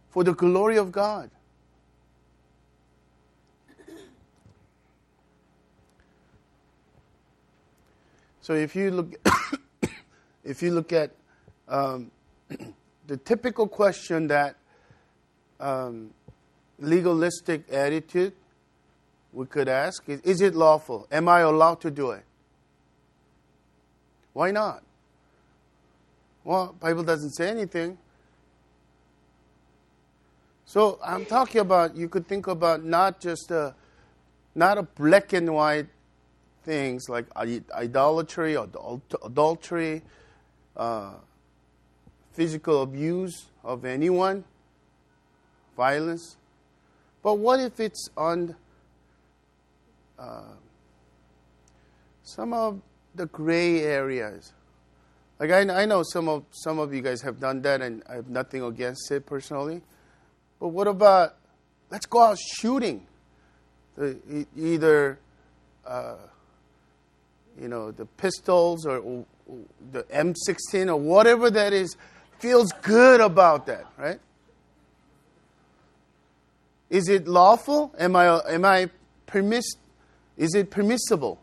for 0.10 0.24
the 0.24 0.34
glory 0.34 0.78
of 0.78 0.92
God. 0.92 1.30
So 8.42 8.54
if 8.54 8.78
you 8.78 8.92
look, 8.92 9.14
if 10.46 10.62
you 10.62 10.72
look 10.72 10.94
at 10.94 11.12
um, 11.68 12.10
the 13.08 13.18
typical 13.18 13.68
question 13.68 14.28
that 14.28 14.56
um, 15.60 16.12
legalistic 16.80 17.64
attitude 17.72 18.34
we 19.34 19.46
could 19.46 19.68
ask 19.68 20.08
is, 20.08 20.22
is 20.22 20.42
it 20.42 20.56
lawful? 20.56 21.08
Am 21.12 21.28
I 21.28 21.40
allowed 21.42 21.82
to 21.82 21.92
do 21.92 22.12
it? 22.12 22.24
Why 24.34 24.52
not? 24.52 24.84
Well, 26.44 26.76
Bible 26.80 27.04
doesn't 27.04 27.32
say 27.32 27.50
anything. 27.50 27.98
So 30.66 31.00
I'm 31.04 31.26
talking 31.26 31.62
about 31.62 31.96
you 31.96 32.10
could 32.10 32.28
think 32.28 32.48
about 32.48 32.84
not 32.84 33.20
just 33.20 33.52
a 33.52 33.74
not 34.54 34.78
a 34.78 34.84
black 34.84 35.34
and 35.34 35.54
white 35.54 35.88
things 36.64 37.08
like 37.08 37.26
idolatry, 37.36 38.58
or 38.58 38.68
adultery, 39.24 40.02
uh, 40.76 41.14
physical 42.38 42.84
abuse 42.84 43.48
of 43.64 43.84
anyone, 43.84 44.44
violence. 45.76 46.38
But 47.24 47.40
what 47.40 47.60
if 47.60 47.80
it's 47.80 48.10
on 48.16 48.56
uh, 50.20 50.54
some 52.22 52.54
of 52.54 52.80
the 53.16 53.26
gray 53.26 53.82
areas? 53.82 54.54
Like 55.40 55.50
I, 55.50 55.82
I 55.82 55.86
know 55.88 56.04
some 56.04 56.30
of 56.30 56.44
some 56.52 56.78
of 56.78 56.94
you 56.94 57.02
guys 57.02 57.24
have 57.24 57.40
done 57.40 57.64
that, 57.64 57.82
and 57.82 58.04
I 58.08 58.14
have 58.14 58.30
nothing 58.30 58.62
against 58.62 59.12
it 59.12 59.26
personally. 59.26 59.82
But 60.60 60.68
what 60.68 60.88
about 60.88 61.38
let's 61.90 62.06
go 62.06 62.22
out 62.22 62.38
shooting? 62.38 63.08
either 64.56 65.18
uh, 65.88 66.18
you 67.60 67.68
know 67.68 67.90
the 67.90 68.06
pistols 68.06 68.86
or, 68.86 69.00
or 69.00 69.26
the 69.92 70.04
M16 70.04 70.88
or 70.88 70.98
whatever 70.98 71.50
that 71.50 71.74
is 71.74 71.98
feels 72.40 72.72
good 72.82 73.22
about 73.22 73.66
that, 73.68 73.86
right? 73.98 74.20
Is 76.90 77.10
it 77.10 77.28
lawful? 77.28 77.94
Am 78.00 78.16
I 78.16 78.40
am 78.50 78.64
I 78.64 78.90
permiss? 79.26 79.76
Is 80.38 80.56
it 80.56 80.72
permissible? 80.72 81.40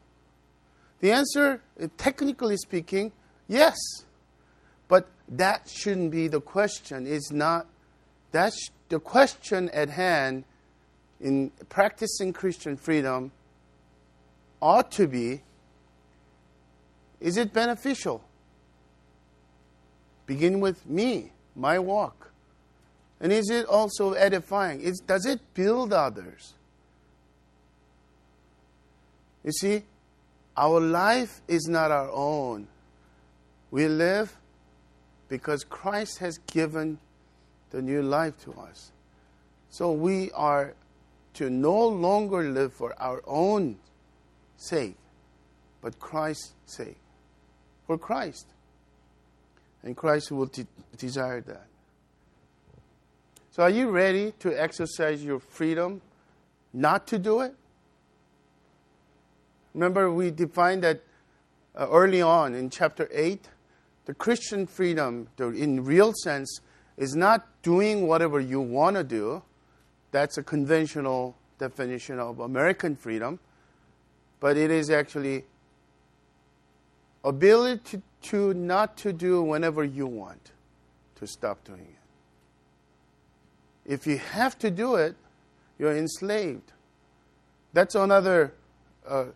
The 1.01 1.13
answer, 1.13 1.61
uh, 1.83 1.89
technically 1.99 2.57
speaking, 2.57 3.13
yes. 3.47 3.77
But 4.89 5.09
that 5.29 5.69
shouldn't 5.69 6.11
be 6.11 6.29
the 6.29 6.41
question. 6.41 7.07
It's 7.07 7.31
not. 7.31 7.67
That's 8.33 8.71
the 8.89 9.01
question 9.01 9.69
at 9.71 9.91
hand 9.91 10.45
in 11.21 11.51
practicing 11.69 12.33
Christian 12.33 12.77
freedom 12.77 13.33
ought 14.61 14.91
to 14.93 15.07
be 15.07 15.43
is 17.21 17.39
it 17.39 17.55
beneficial? 17.55 18.23
Begin 20.27 20.61
with 20.61 20.87
me, 20.87 21.33
my 21.55 21.79
walk. 21.79 22.31
And 23.21 23.33
is 23.33 23.49
it 23.51 23.67
also 23.67 24.13
edifying? 24.13 24.81
Is, 24.81 25.01
does 25.01 25.27
it 25.27 25.41
build 25.55 25.93
others? 25.93 26.55
You 29.45 29.53
see, 29.53 29.83
our 30.57 30.81
life 30.81 31.41
is 31.49 31.67
not 31.69 31.91
our 31.91 32.11
own. 32.11 32.67
We 33.71 33.89
live 33.89 34.37
because 35.29 35.65
Christ 35.65 36.19
has 36.19 36.39
given 36.39 36.99
the 37.71 37.83
new 37.83 38.03
life 38.03 38.39
to 38.45 38.53
us. 38.53 38.93
So 39.69 39.93
we 39.93 40.31
are 40.33 40.75
to 41.35 41.51
no 41.51 41.89
longer 41.89 42.45
live 42.45 42.73
for 42.73 42.95
our 43.01 43.21
own 43.27 43.77
sake, 44.57 44.97
but 45.81 45.99
Christ's 45.99 46.53
sake. 46.67 46.97
For 47.87 47.99
Christ. 47.99 48.47
And 49.85 49.97
Christ 49.97 50.33
will 50.33 50.47
de- 50.47 50.67
desire 50.97 51.43
that. 51.43 51.67
So, 53.51 53.63
are 53.63 53.71
you 53.71 53.91
ready 53.91 54.33
to 54.41 54.51
exercise 54.51 55.23
your 55.23 55.39
freedom 55.39 56.01
not 56.73 57.07
to 57.09 57.19
do 57.19 57.41
it? 57.43 57.55
Remember, 59.75 60.11
we 60.11 60.31
defined 60.31 60.83
that 60.83 61.03
uh, 61.77 61.87
early 61.91 62.23
on 62.23 62.55
in 62.55 62.71
chapter 62.71 63.09
8. 63.13 63.49
The 64.07 64.15
Christian 64.15 64.67
freedom, 64.67 65.29
the, 65.37 65.49
in 65.49 65.85
real 65.85 66.13
sense, 66.23 66.61
is 66.97 67.15
not 67.15 67.47
doing 67.63 68.07
whatever 68.07 68.41
you 68.41 68.61
want 68.61 68.97
to 68.97 69.05
do. 69.05 69.43
That's 70.11 70.39
a 70.39 70.43
conventional 70.43 71.37
definition 71.59 72.19
of 72.19 72.41
American 72.41 72.97
freedom. 72.97 73.39
But 74.41 74.57
it 74.57 74.71
is 74.71 74.91
actually 74.91 75.45
ability 77.25 78.01
to, 78.23 78.55
not 78.55 78.97
to 78.99 79.13
do 79.13 79.43
whenever 79.43 79.83
you 79.83 80.07
want 80.07 80.53
to 81.17 81.27
stop 81.27 81.65
doing 81.65 81.81
it. 81.81 81.89
If 83.93 84.07
you 84.07 84.19
have 84.19 84.57
to 84.61 84.71
do 84.71 84.95
it, 84.95 85.17
you're 85.79 85.97
enslaved. 85.97 86.71
That's 87.73 87.97
another 87.97 88.53
uh, 89.07 89.27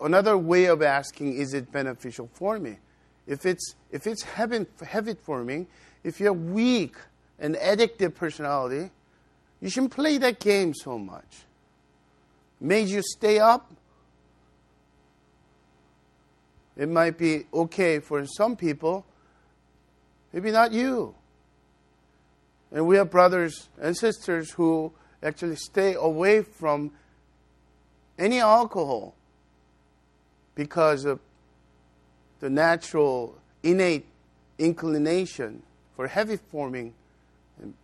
another 0.00 0.36
way 0.36 0.66
of 0.66 0.82
asking, 0.82 1.34
is 1.34 1.54
it 1.54 1.70
beneficial 1.72 2.28
for 2.34 2.58
me? 2.58 2.78
If 3.26 3.46
it's, 3.46 3.74
if 3.90 4.06
it's 4.06 4.22
habit, 4.22 4.68
habit 4.86 5.20
forming, 5.20 5.66
if 6.02 6.20
you're 6.20 6.32
weak 6.32 6.96
and 7.38 7.54
addictive 7.56 8.14
personality, 8.14 8.90
you 9.60 9.70
shouldn't 9.70 9.92
play 9.92 10.18
that 10.18 10.40
game 10.40 10.74
so 10.74 10.98
much. 10.98 11.44
Made 12.60 12.88
you 12.88 13.02
stay 13.02 13.38
up. 13.38 13.70
It 16.76 16.88
might 16.88 17.16
be 17.16 17.44
okay 17.52 18.00
for 18.00 18.26
some 18.26 18.56
people, 18.56 19.06
maybe 20.32 20.50
not 20.50 20.72
you. 20.72 21.14
And 22.72 22.86
we 22.86 22.96
have 22.96 23.10
brothers 23.10 23.68
and 23.80 23.96
sisters 23.96 24.50
who 24.50 24.92
actually 25.22 25.56
stay 25.56 25.94
away 25.94 26.42
from 26.42 26.90
any 28.18 28.40
alcohol 28.40 29.14
because 30.54 31.04
of 31.04 31.20
the 32.40 32.50
natural, 32.50 33.38
innate 33.62 34.06
inclination 34.58 35.62
for 35.96 36.08
heavy 36.08 36.36
forming, 36.36 36.92
and, 37.60 37.74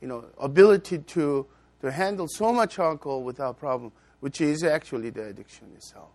you 0.00 0.08
know, 0.08 0.24
ability 0.38 0.98
to, 0.98 1.46
to 1.80 1.90
handle 1.90 2.26
so 2.28 2.52
much 2.52 2.78
alcohol 2.78 3.22
without 3.22 3.58
problem, 3.58 3.92
which 4.20 4.40
is 4.40 4.62
actually 4.62 5.10
the 5.10 5.24
addiction 5.24 5.66
itself. 5.74 6.08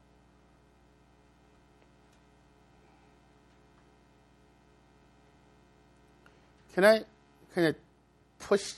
Can 6.73 6.85
I 6.85 7.01
kind 7.53 7.67
of 7.67 7.75
push 8.39 8.73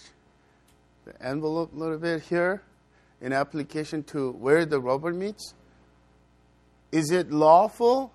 the 1.06 1.26
envelope 1.26 1.74
a 1.74 1.78
little 1.78 1.98
bit 1.98 2.24
here 2.24 2.64
in 3.22 3.34
application 3.34 4.04
to 4.04 4.32
where 4.32 4.66
the 4.66 4.80
rubber 4.80 5.14
meets? 5.14 5.54
Is 6.92 7.12
it 7.12 7.32
lawful 7.32 8.12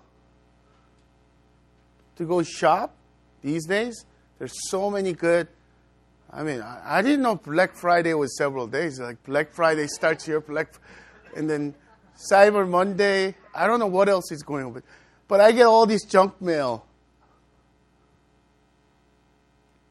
to 2.17 2.25
go 2.25 2.43
shop 2.43 2.93
these 3.41 3.65
days? 3.65 4.05
There's 4.37 4.69
so 4.69 4.89
many 4.89 5.13
good. 5.13 5.47
I 6.31 6.43
mean, 6.43 6.61
I, 6.61 6.99
I 6.99 7.01
didn't 7.01 7.21
know 7.21 7.35
Black 7.35 7.75
Friday 7.75 8.13
was 8.13 8.37
several 8.37 8.67
days. 8.67 8.99
Like 8.99 9.23
Black 9.23 9.51
Friday 9.51 9.87
starts 9.87 10.25
here, 10.25 10.39
Black, 10.41 10.73
and 11.35 11.49
then 11.49 11.73
Cyber 12.31 12.67
Monday. 12.67 13.35
I 13.55 13.67
don't 13.67 13.79
know 13.79 13.87
what 13.87 14.09
else 14.09 14.31
is 14.31 14.43
going 14.43 14.65
on, 14.65 14.83
but 15.27 15.39
I 15.41 15.51
get 15.51 15.65
all 15.65 15.85
this 15.85 16.03
junk 16.03 16.41
mail, 16.41 16.85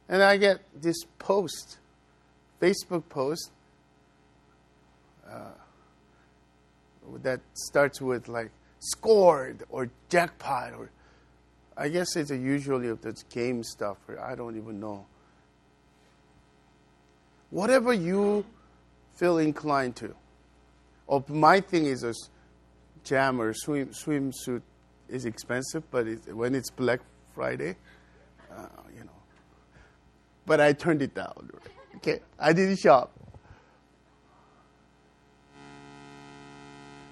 and 0.09 0.23
I 0.23 0.37
get 0.37 0.61
this 0.81 0.97
post, 1.18 1.79
Facebook 2.61 3.09
post, 3.09 3.51
uh, 5.29 5.51
that 7.23 7.40
starts 7.55 8.01
with 8.01 8.29
like 8.29 8.51
scored 8.81 9.64
or 9.71 9.90
jackpot 10.09 10.73
or 10.75 10.90
I 11.77 11.88
guess 11.88 12.16
it's 12.16 12.31
usually 12.31 12.88
of 12.88 13.03
this 13.03 13.23
game 13.25 13.62
stuff 13.62 13.99
or 14.09 14.21
I 14.21 14.35
don't 14.35 14.57
even 14.57 14.81
know. 14.81 15.07
Whatever 17.51 17.92
you 17.92 18.44
feel 19.14 19.38
inclined 19.38 19.97
to. 19.97 20.14
Oh, 21.09 21.25
my 21.29 21.61
thing 21.61 21.87
is 21.87 22.05
a 22.05 22.12
jam 23.05 23.40
or 23.40 23.55
swim 23.55 23.88
swimsuit 23.88 24.62
is 25.09 25.25
expensive, 25.25 25.90
but 25.90 26.07
it, 26.07 26.35
when 26.35 26.55
it's 26.55 26.71
Black 26.71 27.01
Friday, 27.35 27.77
uh, 28.51 28.66
you 28.94 29.05
know. 29.05 29.17
But 30.48 30.61
I 30.61 30.72
turned 30.72 31.02
it 31.02 31.14
down. 31.14 31.50
Okay, 31.96 32.20
I 32.38 32.54
didn't 32.54 32.76
shop. 32.76 33.12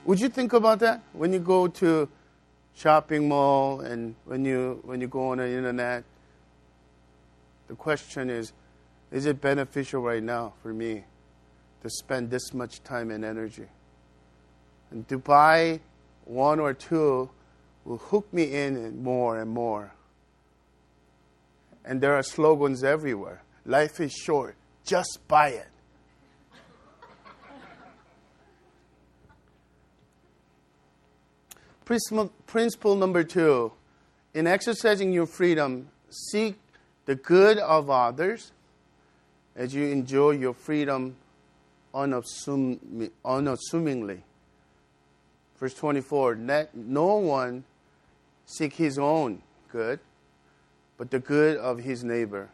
Would 0.07 0.21
you 0.21 0.31
think 0.31 0.55
about 0.55 0.79
that 0.81 1.03
when 1.13 1.33
you 1.33 1.39
go 1.41 1.69
to 1.69 2.09
shopping 2.75 3.29
mall 3.29 3.81
and 3.81 4.15
when 4.25 4.45
you 4.45 4.81
when 4.85 5.01
you 5.01 5.07
go 5.07 5.31
on 5.31 5.39
the 5.39 5.47
internet? 5.49 6.05
The 7.69 7.75
question 7.75 8.31
is, 8.31 8.53
is 9.11 9.27
it 9.27 9.41
beneficial 9.41 10.01
right 10.01 10.23
now 10.23 10.55
for 10.63 10.73
me 10.73 11.05
to 11.83 11.91
spend 11.91 12.31
this 12.31 12.55
much 12.55 12.83
time 12.85 13.11
and 13.11 13.25
energy? 13.25 13.67
And 14.91 15.07
to 15.09 15.19
buy 15.19 15.81
one 16.25 16.59
or 16.59 16.73
two 16.73 17.29
will 17.85 17.99
hook 17.99 18.33
me 18.33 18.55
in 18.55 19.03
more 19.03 19.41
and 19.41 19.51
more. 19.51 19.93
And 21.87 22.01
there 22.01 22.15
are 22.15 22.23
slogans 22.23 22.85
everywhere. 22.85 23.43
Life 23.65 24.01
is 24.01 24.13
short. 24.13 24.57
Just 24.85 25.21
buy 25.29 25.49
it. 25.51 25.69
Principle, 31.85 32.97
number 32.97 33.23
two 33.23 33.73
in 34.37 34.47
exercising 34.47 35.15
your 35.15 35.25
freedom, 35.25 35.89
seek 36.11 36.57
the 37.07 37.15
good 37.15 37.57
of 37.57 37.89
others 37.89 38.53
as 39.57 39.75
you 39.75 39.87
enjoy 39.87 40.33
your 40.33 40.53
freedom 40.53 41.17
unassum- 41.95 43.11
unassumingly. 43.25 44.23
Verse 45.59 45.73
24 45.73 46.37
Let 46.37 46.77
no 46.77 47.17
one 47.17 47.65
seek 48.45 48.75
his 48.75 48.99
own 48.99 49.41
good, 49.73 50.01
but 50.99 51.11
the 51.11 51.19
good 51.19 51.57
of 51.57 51.79
his 51.79 52.03
neighbor. 52.03 52.51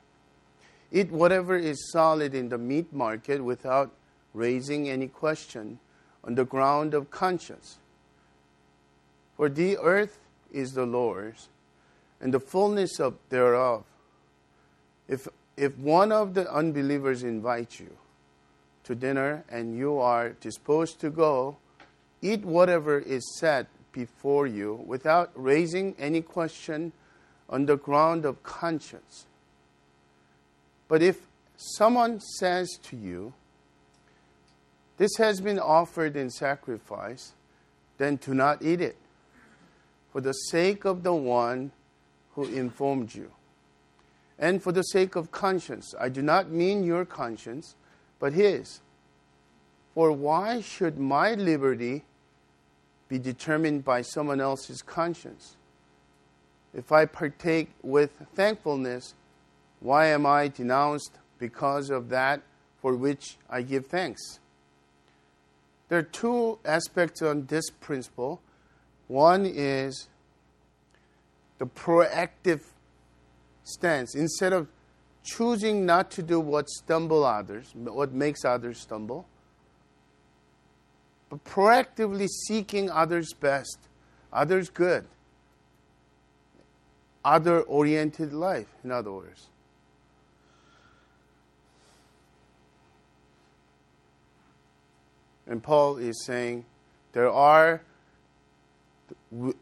Eat 0.90 1.10
whatever 1.10 1.56
is 1.56 1.90
solid 1.90 2.34
in 2.34 2.48
the 2.48 2.58
meat 2.58 2.92
market 2.92 3.42
without 3.42 3.92
raising 4.34 4.88
any 4.88 5.08
question 5.08 5.78
on 6.24 6.34
the 6.34 6.44
ground 6.44 6.94
of 6.94 7.10
conscience. 7.10 7.78
For 9.36 9.48
the 9.48 9.78
earth 9.78 10.18
is 10.52 10.72
the 10.72 10.86
Lord's, 10.86 11.48
and 12.20 12.32
the 12.32 12.40
fullness 12.40 13.00
of 13.00 13.14
thereof. 13.30 13.84
If, 15.08 15.26
if 15.56 15.76
one 15.78 16.12
of 16.12 16.34
the 16.34 16.50
unbelievers 16.52 17.22
invites 17.22 17.80
you 17.80 17.96
to 18.84 18.94
dinner 18.94 19.44
and 19.48 19.76
you 19.76 19.98
are 19.98 20.30
disposed 20.30 21.00
to 21.00 21.10
go, 21.10 21.56
eat 22.20 22.44
whatever 22.44 22.98
is 22.98 23.36
set 23.38 23.66
before 23.92 24.46
you 24.46 24.84
without 24.86 25.30
raising 25.34 25.94
any 25.98 26.22
question 26.22 26.92
on 27.52 27.66
the 27.66 27.76
ground 27.76 28.24
of 28.24 28.42
conscience. 28.42 29.26
But 30.88 31.02
if 31.02 31.20
someone 31.56 32.18
says 32.18 32.68
to 32.84 32.96
you, 32.96 33.34
This 34.96 35.16
has 35.18 35.40
been 35.40 35.58
offered 35.58 36.16
in 36.16 36.30
sacrifice, 36.30 37.32
then 37.98 38.16
do 38.16 38.34
not 38.34 38.62
eat 38.62 38.80
it 38.80 38.96
for 40.12 40.20
the 40.20 40.32
sake 40.32 40.84
of 40.84 41.02
the 41.02 41.14
one 41.14 41.72
who 42.34 42.44
informed 42.44 43.14
you. 43.14 43.30
And 44.38 44.62
for 44.62 44.72
the 44.72 44.82
sake 44.82 45.16
of 45.16 45.30
conscience, 45.32 45.94
I 45.98 46.08
do 46.08 46.22
not 46.22 46.50
mean 46.50 46.84
your 46.84 47.04
conscience, 47.04 47.74
but 48.18 48.32
his. 48.32 48.80
For 49.94 50.12
why 50.12 50.60
should 50.60 50.98
my 50.98 51.34
liberty 51.34 52.04
be 53.08 53.18
determined 53.18 53.84
by 53.84 54.02
someone 54.02 54.40
else's 54.40 54.82
conscience? 54.82 55.56
If 56.74 56.92
I 56.92 57.04
partake 57.04 57.70
with 57.82 58.10
thankfulness, 58.34 59.14
why 59.80 60.06
am 60.06 60.24
I 60.24 60.48
denounced 60.48 61.18
because 61.38 61.90
of 61.90 62.08
that 62.10 62.42
for 62.80 62.94
which 62.94 63.36
I 63.50 63.62
give 63.62 63.86
thanks? 63.86 64.40
There 65.88 65.98
are 65.98 66.02
two 66.02 66.58
aspects 66.64 67.20
on 67.20 67.46
this 67.46 67.68
principle 67.68 68.40
one 69.08 69.44
is 69.44 70.08
the 71.58 71.66
proactive 71.66 72.62
stance. 73.62 74.14
Instead 74.14 74.54
of 74.54 74.68
choosing 75.22 75.84
not 75.84 76.10
to 76.12 76.22
do 76.22 76.40
what 76.40 76.68
stumble 76.70 77.22
others, 77.22 77.72
what 77.74 78.12
makes 78.12 78.42
others 78.44 78.78
stumble, 78.78 79.26
but 81.28 81.44
proactively 81.44 82.26
seeking 82.26 82.90
others' 82.90 83.34
best, 83.34 83.78
others' 84.32 84.70
good, 84.70 85.06
other 87.24 87.60
oriented 87.62 88.32
life, 88.32 88.68
in 88.84 88.90
other 88.90 89.12
words. 89.12 89.46
And 95.46 95.62
Paul 95.62 95.98
is 95.98 96.24
saying 96.24 96.64
there 97.12 97.30
are 97.30 97.82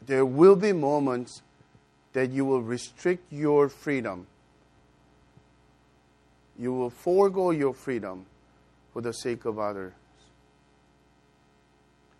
there 0.05 0.25
will 0.25 0.55
be 0.55 0.73
moments 0.73 1.41
that 2.13 2.29
you 2.29 2.45
will 2.45 2.61
restrict 2.61 3.31
your 3.31 3.69
freedom. 3.69 4.27
You 6.57 6.73
will 6.73 6.89
forego 6.89 7.51
your 7.51 7.73
freedom 7.73 8.25
for 8.93 9.01
the 9.01 9.13
sake 9.13 9.45
of 9.45 9.57
others. 9.59 9.93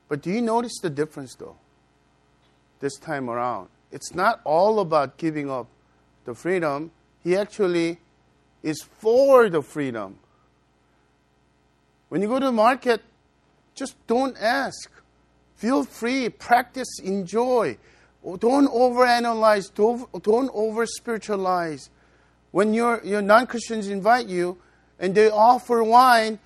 But 0.08 0.22
do 0.22 0.32
you 0.32 0.42
notice 0.42 0.80
the 0.82 0.90
difference 0.90 1.36
though? 1.36 1.58
This 2.80 2.98
time 2.98 3.30
around. 3.30 3.70
It's 3.92 4.14
not 4.16 4.42
all 4.44 4.80
about 4.80 5.18
giving 5.18 5.50
up 5.50 5.68
the 6.26 6.34
freedom. 6.34 6.92
He 7.24 7.36
actually 7.36 8.00
is 8.64 8.82
for 8.82 9.50
the 9.50 9.62
freedom. 9.62 10.18
When 12.10 12.22
you 12.22 12.28
go 12.28 12.40
to 12.40 12.48
the 12.48 12.52
market, 12.52 13.02
just 13.76 13.96
don't 14.08 14.36
ask. 14.38 14.92
Feel 15.56 15.84
free, 15.84 16.30
practice, 16.30 17.00
enjoy. 17.04 17.78
Don't 18.24 18.68
overanalyze, 18.68 19.74
don't, 19.74 20.12
don't 20.22 20.50
over 20.54 20.86
spiritualize. 20.86 21.90
When 22.52 22.74
your, 22.74 23.02
your 23.04 23.22
non 23.22 23.48
Christians 23.48 23.88
invite 23.88 24.28
you 24.28 24.58
and 25.00 25.16
they 25.16 25.30
offer 25.30 25.84
wine 25.84 26.40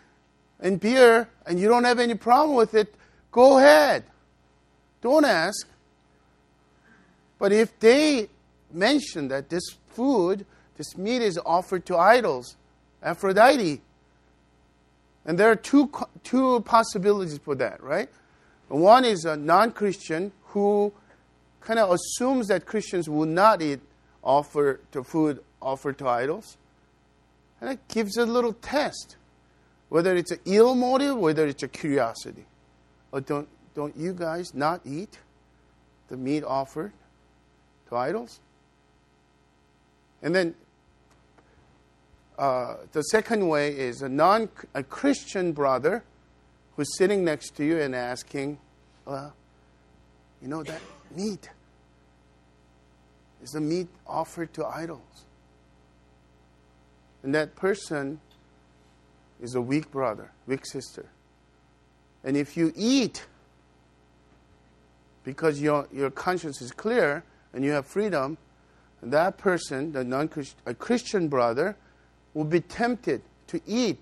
and 0.60 0.80
beer 0.80 1.30
and 1.46 1.60
you 1.60 1.68
don't 1.68 1.84
have 1.84 2.00
any 2.00 2.16
problem 2.16 2.56
with 2.56 2.74
it, 2.74 2.94
go 3.32 3.58
ahead. 3.58 4.04
Don't 5.02 5.26
ask. 5.26 5.68
But 7.38 7.52
if 7.52 7.78
they 7.80 8.30
mention 8.72 9.28
that 9.30 9.50
this 9.50 9.64
food, 9.90 10.46
this 10.78 10.98
meat 10.98 11.22
is 11.22 11.40
offered 11.46 11.86
to 11.88 11.98
idols, 11.98 12.56
Aphrodite, 13.04 13.82
and 15.26 15.38
there 15.38 15.50
are 15.50 15.56
two, 15.56 15.92
two 16.24 16.62
possibilities 16.62 17.40
for 17.40 17.56
that, 17.56 17.82
right? 17.82 18.10
One 18.68 19.06
is 19.06 19.26
a 19.26 19.36
non 19.36 19.72
Christian 19.72 20.32
who 20.48 20.94
kind 21.62 21.80
of 21.80 21.92
assumes 21.92 22.48
that 22.48 22.66
Christians 22.66 23.10
will 23.10 23.26
not 23.26 23.62
eat 23.62 23.80
offer 24.24 24.80
to 24.92 25.04
food 25.04 25.40
offered 25.62 25.98
to 26.00 26.08
idols. 26.08 26.58
And 27.60 27.70
it 27.70 27.80
gives 27.88 28.18
a 28.18 28.26
little 28.26 28.54
test 28.54 29.16
whether 29.90 30.16
it's 30.16 30.32
an 30.32 30.40
ill 30.46 30.76
motive, 30.76 31.18
whether 31.18 31.46
it's 31.48 31.64
a 31.64 31.68
curiosity. 31.68 32.46
Or 33.12 33.22
don't, 33.22 33.48
don't 33.76 33.96
you 33.96 34.14
guys 34.14 34.54
not 34.54 34.82
eat 34.86 35.20
the 36.08 36.18
meat 36.18 36.44
offered 36.44 36.92
idols? 37.96 38.40
And 40.22 40.34
then 40.36 40.56
uh, 42.38 42.76
the 42.92 43.02
second 43.04 43.48
way 43.48 43.76
is 43.78 44.02
a 44.02 44.10
non 44.10 44.50
a 44.74 44.84
Christian 44.84 45.52
brother 45.52 46.04
who's 46.76 46.98
sitting 46.98 47.24
next 47.24 47.56
to 47.58 47.64
you 47.66 47.80
and 47.80 47.96
asking, 47.96 48.58
well, 49.06 49.34
you 50.42 50.48
know 50.48 50.64
that 50.64 50.82
meat 51.16 51.50
is 53.42 53.52
the 53.52 53.62
meat 53.62 53.88
offered 54.06 54.54
to 54.54 54.66
idols. 54.66 55.26
And 57.24 57.34
that 57.34 57.56
person 57.56 58.20
is 59.42 59.56
a 59.56 59.62
weak 59.62 59.92
brother, 59.92 60.32
weak 60.48 60.66
sister. 60.66 61.06
And 62.24 62.36
if 62.36 62.58
you 62.58 62.74
eat 62.76 63.26
because 65.24 65.60
your, 65.62 65.88
your 65.92 66.12
conscience 66.12 66.62
is 66.62 66.72
clear 66.72 67.24
and 67.56 67.64
you 67.64 67.72
have 67.72 67.86
freedom, 67.88 68.38
that 69.02 69.38
person, 69.38 69.94
the 69.94 70.04
non 70.04 70.30
a 70.66 70.74
Christian 70.74 71.30
brother, 71.30 71.76
will 72.34 72.44
be 72.44 72.60
tempted 72.60 73.22
to 73.48 73.62
eat 73.66 73.98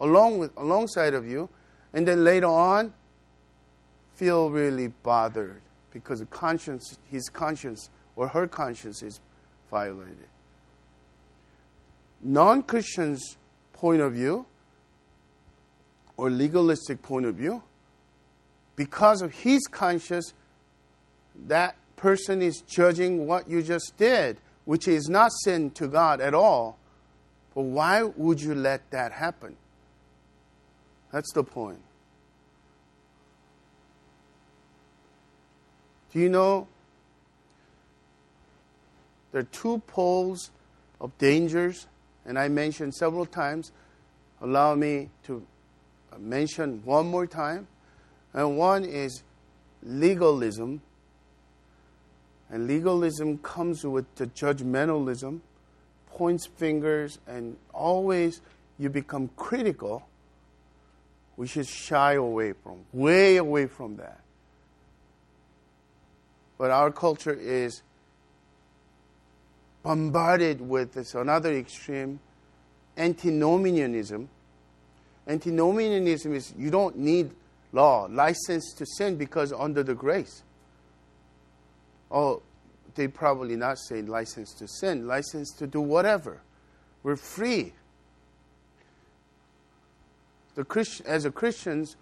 along 0.00 0.38
with 0.38 0.56
alongside 0.56 1.12
of 1.12 1.26
you, 1.26 1.48
and 1.92 2.06
then 2.06 2.22
later 2.22 2.46
on 2.46 2.94
feel 4.14 4.50
really 4.50 4.88
bothered 5.02 5.60
because 5.90 6.20
the 6.20 6.26
conscience, 6.26 6.98
his 7.10 7.28
conscience 7.28 7.90
or 8.14 8.28
her 8.28 8.46
conscience 8.46 9.02
is 9.02 9.20
violated. 9.70 10.28
Non 12.22 12.62
Christians' 12.62 13.36
point 13.72 14.00
of 14.00 14.12
view 14.12 14.46
or 16.16 16.30
legalistic 16.30 17.02
point 17.02 17.26
of 17.26 17.34
view, 17.34 17.62
because 18.74 19.22
of 19.22 19.32
his 19.32 19.66
conscience, 19.66 20.32
that 21.46 21.76
person 21.96 22.42
is 22.42 22.60
judging 22.60 23.26
what 23.26 23.48
you 23.48 23.62
just 23.62 23.96
did, 23.96 24.38
which 24.64 24.86
is 24.86 25.08
not 25.08 25.32
sin 25.44 25.70
to 25.72 25.88
God 25.88 26.20
at 26.20 26.34
all 26.34 26.78
but 27.56 27.62
why 27.62 28.02
would 28.02 28.38
you 28.42 28.54
let 28.54 28.90
that 28.90 29.12
happen? 29.12 29.56
That's 31.10 31.32
the 31.32 31.42
point. 31.42 31.80
Do 36.12 36.18
you 36.18 36.28
know 36.28 36.68
there 39.32 39.40
are 39.40 39.44
two 39.44 39.78
poles 39.86 40.50
of 41.00 41.16
dangers, 41.16 41.86
and 42.26 42.38
I 42.38 42.48
mentioned 42.48 42.94
several 42.94 43.24
times. 43.24 43.72
Allow 44.42 44.74
me 44.74 45.08
to 45.24 45.42
mention 46.18 46.82
one 46.84 47.06
more 47.06 47.26
time. 47.26 47.68
And 48.34 48.58
one 48.58 48.84
is 48.84 49.22
legalism. 49.82 50.82
And 52.50 52.66
legalism 52.66 53.38
comes 53.38 53.84
with 53.84 54.12
the 54.14 54.26
judgmentalism 54.26 55.40
points 56.06 56.46
fingers 56.46 57.18
and 57.26 57.56
always 57.74 58.40
you 58.78 58.88
become 58.88 59.28
critical, 59.36 60.06
we 61.36 61.46
should 61.46 61.66
shy 61.66 62.14
away 62.14 62.52
from, 62.52 62.84
way 62.92 63.36
away 63.36 63.66
from 63.66 63.96
that. 63.96 64.20
But 66.58 66.70
our 66.70 66.90
culture 66.90 67.34
is 67.34 67.82
bombarded 69.82 70.60
with 70.60 70.94
this 70.94 71.14
another 71.14 71.52
extreme 71.54 72.18
antinomianism. 72.96 74.28
Antinomianism 75.28 76.34
is 76.34 76.54
you 76.56 76.70
don't 76.70 76.96
need 76.96 77.30
law, 77.72 78.08
license 78.10 78.72
to 78.74 78.86
sin 78.86 79.16
because 79.16 79.52
under 79.52 79.82
the 79.82 79.94
grace. 79.94 80.42
Oh, 82.10 82.42
they 82.94 83.08
probably 83.08 83.56
not 83.56 83.78
say 83.78 84.02
license 84.02 84.52
to 84.54 84.68
sin, 84.68 85.06
license 85.06 85.52
to 85.58 85.66
do 85.66 85.80
whatever. 85.80 86.40
We're 87.02 87.16
free. 87.16 87.74
The 90.54 90.64
Christ, 90.64 91.02
as 91.04 91.24
a 91.24 91.30
Christians, 91.30 91.96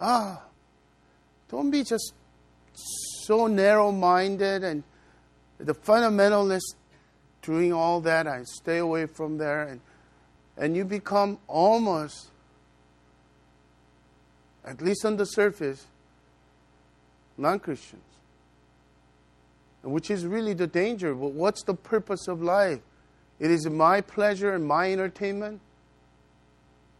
ah, 0.00 0.42
don't 1.48 1.70
be 1.70 1.84
just 1.84 2.14
so 3.24 3.46
narrow-minded 3.46 4.64
and 4.64 4.82
the 5.58 5.74
fundamentalist 5.74 6.74
doing 7.42 7.72
all 7.72 8.00
that. 8.00 8.26
I 8.26 8.42
stay 8.44 8.78
away 8.78 9.06
from 9.06 9.38
there, 9.38 9.62
and 9.62 9.80
and 10.56 10.74
you 10.74 10.84
become 10.86 11.38
almost, 11.46 12.28
at 14.64 14.80
least 14.80 15.04
on 15.04 15.18
the 15.18 15.26
surface, 15.26 15.86
non-Christians 17.36 18.15
which 19.86 20.10
is 20.10 20.26
really 20.26 20.52
the 20.52 20.66
danger. 20.66 21.14
What's 21.14 21.62
the 21.62 21.74
purpose 21.74 22.26
of 22.28 22.42
life? 22.42 22.80
It 23.38 23.50
is 23.50 23.68
my 23.68 24.00
pleasure 24.00 24.54
and 24.54 24.66
my 24.66 24.92
entertainment? 24.92 25.60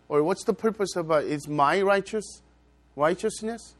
Or 0.08 0.22
what's 0.22 0.44
the 0.44 0.54
purpose 0.54 0.94
of 0.94 1.10
it? 1.10 1.26
It's 1.26 1.48
my 1.48 1.82
righteous 1.82 2.42
righteousness? 2.94 3.74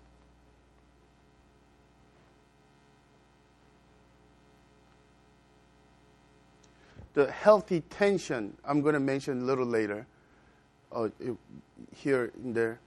The 7.14 7.30
healthy 7.30 7.82
tension 7.82 8.56
I'm 8.64 8.82
going 8.82 8.94
to 8.94 9.00
mention 9.00 9.42
a 9.42 9.44
little 9.44 9.64
later, 9.64 10.06
uh, 10.92 11.08
here 11.94 12.32
and 12.42 12.54
there, 12.54 12.80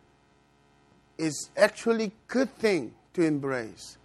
is 1.18 1.50
actually 1.58 2.12
good 2.28 2.54
thing 2.56 2.94
to 3.14 3.24
embrace 3.24 3.98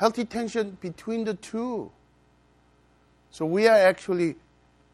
healthy 0.00 0.24
tension 0.24 0.78
between 0.80 1.24
the 1.24 1.34
two. 1.34 1.92
So 3.30 3.44
we 3.44 3.68
are 3.68 3.76
actually 3.76 4.36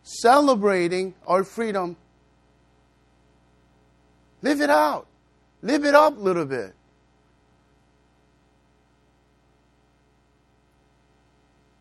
celebrating 0.02 1.14
our 1.28 1.44
freedom. 1.44 1.96
Live 4.42 4.60
it 4.60 4.68
out. 4.68 5.06
Live 5.62 5.84
it 5.84 5.94
up 5.94 6.16
a 6.16 6.20
little 6.20 6.44
bit. 6.44 6.74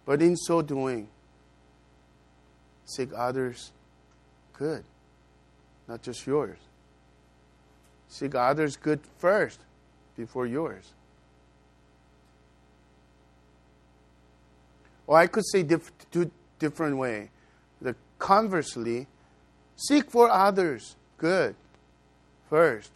But 0.06 0.22
in 0.22 0.38
so 0.38 0.62
doing, 0.62 1.08
seek 2.86 3.10
others' 3.18 3.72
good, 4.54 4.84
not 5.88 6.04
just 6.04 6.28
yours. 6.28 6.60
Seek 8.08 8.36
others' 8.36 8.78
good 8.78 9.00
first 9.18 9.62
before 10.16 10.46
yours. 10.46 10.94
Or 15.08 15.18
I 15.18 15.28
could 15.28 15.46
say 15.46 15.63
diff- 15.63 15.91
two 16.12 16.32
different 16.60 16.98
way. 16.98 17.30
The 17.82 17.96
conversely, 18.20 19.08
seek 19.76 20.10
for 20.10 20.30
others 20.30 20.96
good 21.18 21.56
first. 22.50 22.91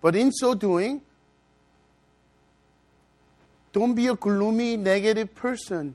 But 0.00 0.14
in 0.14 0.30
so 0.30 0.54
doing, 0.54 1.02
don't 3.72 3.94
be 3.94 4.06
a 4.06 4.14
gloomy, 4.14 4.76
negative 4.76 5.34
person. 5.34 5.94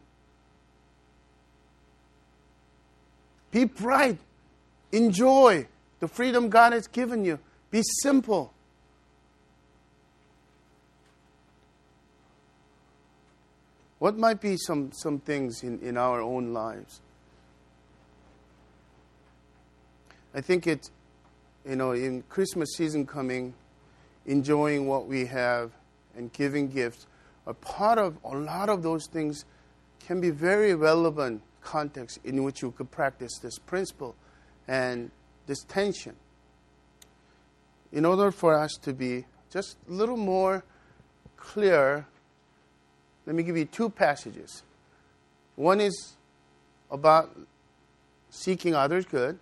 Be 3.51 3.65
bright. 3.65 4.17
Enjoy 4.91 5.67
the 5.99 6.07
freedom 6.07 6.49
God 6.49 6.73
has 6.73 6.87
given 6.87 7.23
you. 7.25 7.39
Be 7.69 7.81
simple. 8.01 8.53
What 14.01 14.17
might 14.17 14.41
be 14.41 14.57
some, 14.57 14.91
some 14.93 15.19
things 15.19 15.61
in, 15.61 15.77
in 15.81 15.95
our 15.95 16.21
own 16.21 16.53
lives? 16.53 17.01
I 20.33 20.41
think 20.41 20.65
it's, 20.65 20.89
you 21.69 21.75
know, 21.75 21.91
in 21.91 22.23
Christmas 22.23 22.73
season 22.75 23.05
coming, 23.05 23.53
enjoying 24.25 24.87
what 24.87 25.05
we 25.05 25.27
have 25.27 25.69
and 26.15 26.33
giving 26.33 26.67
gifts, 26.67 27.05
a 27.45 27.53
part 27.53 27.99
of 27.99 28.17
a 28.23 28.35
lot 28.35 28.69
of 28.69 28.81
those 28.81 29.05
things 29.05 29.45
can 29.99 30.19
be 30.19 30.31
very 30.31 30.73
relevant 30.73 31.43
context 31.61 32.17
in 32.23 32.43
which 32.43 32.63
you 32.63 32.71
could 32.71 32.89
practice 32.89 33.37
this 33.37 33.59
principle 33.59 34.15
and 34.67 35.11
this 35.45 35.63
tension. 35.65 36.15
In 37.91 38.05
order 38.05 38.31
for 38.31 38.57
us 38.57 38.71
to 38.81 38.93
be 38.93 39.25
just 39.51 39.77
a 39.87 39.91
little 39.91 40.17
more 40.17 40.63
clear 41.37 42.07
let 43.31 43.37
me 43.37 43.43
give 43.43 43.55
you 43.55 43.63
two 43.63 43.89
passages. 43.89 44.61
One 45.55 45.79
is 45.79 46.17
about 46.91 47.33
seeking 48.29 48.75
others' 48.75 49.05
good, 49.05 49.39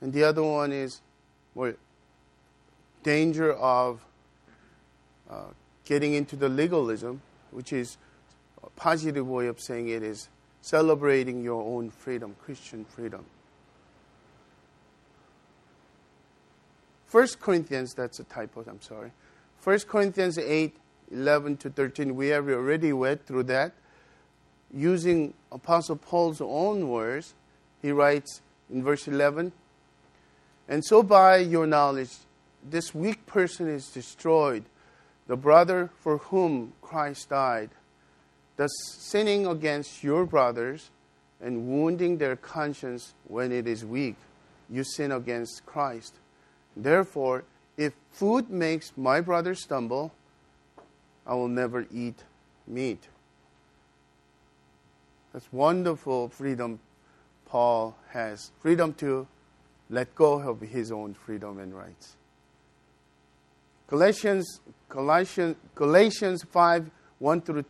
and 0.00 0.12
the 0.12 0.24
other 0.24 0.42
one 0.42 0.72
is 0.72 1.00
more 1.54 1.76
danger 3.04 3.52
of 3.52 4.00
uh, 5.30 5.44
getting 5.84 6.14
into 6.14 6.34
the 6.34 6.48
legalism, 6.48 7.22
which 7.52 7.72
is 7.72 7.98
a 8.64 8.70
positive 8.70 9.28
way 9.28 9.46
of 9.46 9.60
saying 9.60 9.90
it 9.90 10.02
is 10.02 10.28
celebrating 10.60 11.44
your 11.44 11.62
own 11.62 11.90
freedom, 11.90 12.34
Christian 12.42 12.84
freedom. 12.84 13.24
First 17.06 17.38
Corinthians, 17.38 17.94
that's 17.94 18.18
a 18.18 18.24
typo, 18.24 18.64
I'm 18.68 18.82
sorry. 18.82 19.12
First 19.60 19.86
Corinthians 19.86 20.36
8 20.36 20.74
11 21.10 21.56
to 21.58 21.70
13, 21.70 22.14
we 22.14 22.28
have 22.28 22.48
already 22.48 22.92
read 22.92 23.26
through 23.26 23.44
that. 23.44 23.72
Using 24.72 25.34
Apostle 25.50 25.96
Paul's 25.96 26.40
own 26.40 26.88
words, 26.88 27.34
he 27.80 27.90
writes 27.90 28.42
in 28.70 28.82
verse 28.82 29.08
11 29.08 29.52
And 30.68 30.84
so 30.84 31.02
by 31.02 31.38
your 31.38 31.66
knowledge, 31.66 32.10
this 32.62 32.94
weak 32.94 33.24
person 33.26 33.68
is 33.68 33.88
destroyed, 33.88 34.64
the 35.26 35.36
brother 35.36 35.90
for 36.00 36.18
whom 36.18 36.72
Christ 36.82 37.30
died, 37.30 37.70
thus 38.56 38.70
sinning 38.98 39.46
against 39.46 40.02
your 40.02 40.26
brothers 40.26 40.90
and 41.40 41.68
wounding 41.68 42.18
their 42.18 42.36
conscience 42.36 43.14
when 43.26 43.52
it 43.52 43.66
is 43.66 43.84
weak. 43.84 44.16
You 44.68 44.84
sin 44.84 45.12
against 45.12 45.64
Christ. 45.64 46.14
Therefore, 46.76 47.44
if 47.76 47.94
food 48.10 48.50
makes 48.50 48.92
my 48.96 49.20
brother 49.20 49.54
stumble, 49.54 50.12
I 51.28 51.34
will 51.34 51.48
never 51.48 51.86
eat 51.92 52.24
meat. 52.66 53.06
That's 55.32 55.52
wonderful 55.52 56.30
freedom 56.30 56.80
Paul 57.46 57.96
has. 58.10 58.50
Freedom 58.60 58.94
to 58.94 59.26
let 59.90 60.14
go 60.14 60.40
of 60.40 60.60
his 60.62 60.90
own 60.90 61.12
freedom 61.14 61.58
and 61.58 61.74
rights. 61.74 62.16
Galatians, 63.88 64.60
Galatians, 64.88 65.56
Galatians 65.74 66.42
5 66.44 66.90
1 67.18 67.40
through 67.40 67.64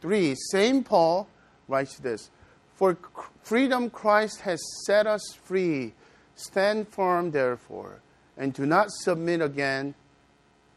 3, 0.00 0.34
same 0.50 0.82
Paul 0.82 1.28
writes 1.68 1.98
this 1.98 2.30
For 2.74 2.96
freedom 3.42 3.90
Christ 3.90 4.40
has 4.40 4.60
set 4.86 5.06
us 5.06 5.34
free. 5.44 5.94
Stand 6.34 6.88
firm, 6.88 7.32
therefore, 7.32 8.00
and 8.36 8.52
do 8.52 8.64
not 8.64 8.90
submit 8.90 9.42
again 9.42 9.94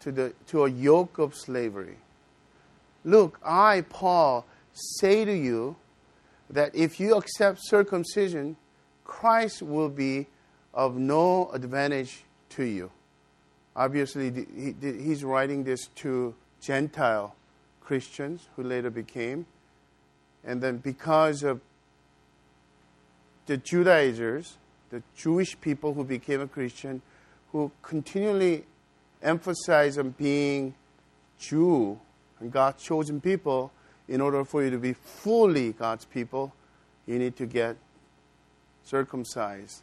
to, 0.02 0.12
the, 0.12 0.34
to 0.48 0.66
a 0.66 0.70
yoke 0.70 1.20
of 1.20 1.36
slavery. 1.36 1.98
Look, 3.04 3.40
I, 3.44 3.82
Paul, 3.90 4.46
say 4.74 5.26
to 5.26 5.34
you 5.34 5.76
that 6.50 6.76
if 6.76 7.00
you 7.00 7.16
accept 7.16 7.60
circumcision, 7.62 8.58
Christ 9.04 9.62
will 9.62 9.90
be 9.90 10.28
of 10.74 10.98
no 10.98 11.50
advantage 11.52 12.24
to 12.50 12.64
you. 12.64 12.92
Obviously, 13.76 14.46
he's 14.82 15.24
writing 15.24 15.64
this 15.64 15.88
to 15.96 16.36
Gentile 16.60 17.36
Christians 17.82 18.48
who 18.56 18.64
later 18.64 18.90
became. 18.90 19.46
And 20.44 20.62
then, 20.62 20.78
because 20.78 21.44
of 21.44 21.62
the 23.46 23.58
Judaizers, 23.58 24.58
the 24.90 25.02
Jewish 25.16 25.60
people 25.60 25.94
who 25.94 26.04
became 26.04 26.42
a 26.42 26.48
Christian, 26.48 27.02
who 27.52 27.72
continually 27.82 28.66
emphasize 29.22 29.98
on 29.98 30.12
being 30.12 30.76
Jew 31.40 32.00
and 32.42 32.52
God's 32.52 32.84
chosen 32.84 33.22
people, 33.22 33.72
in 34.08 34.20
order 34.20 34.44
for 34.44 34.64
you 34.64 34.70
to 34.72 34.78
be 34.78 34.94
fully 34.94 35.72
God's 35.72 36.06
people, 36.06 36.54
you 37.06 37.18
need 37.18 37.38
to 37.38 37.46
get 37.46 37.78
circumcised 38.84 39.82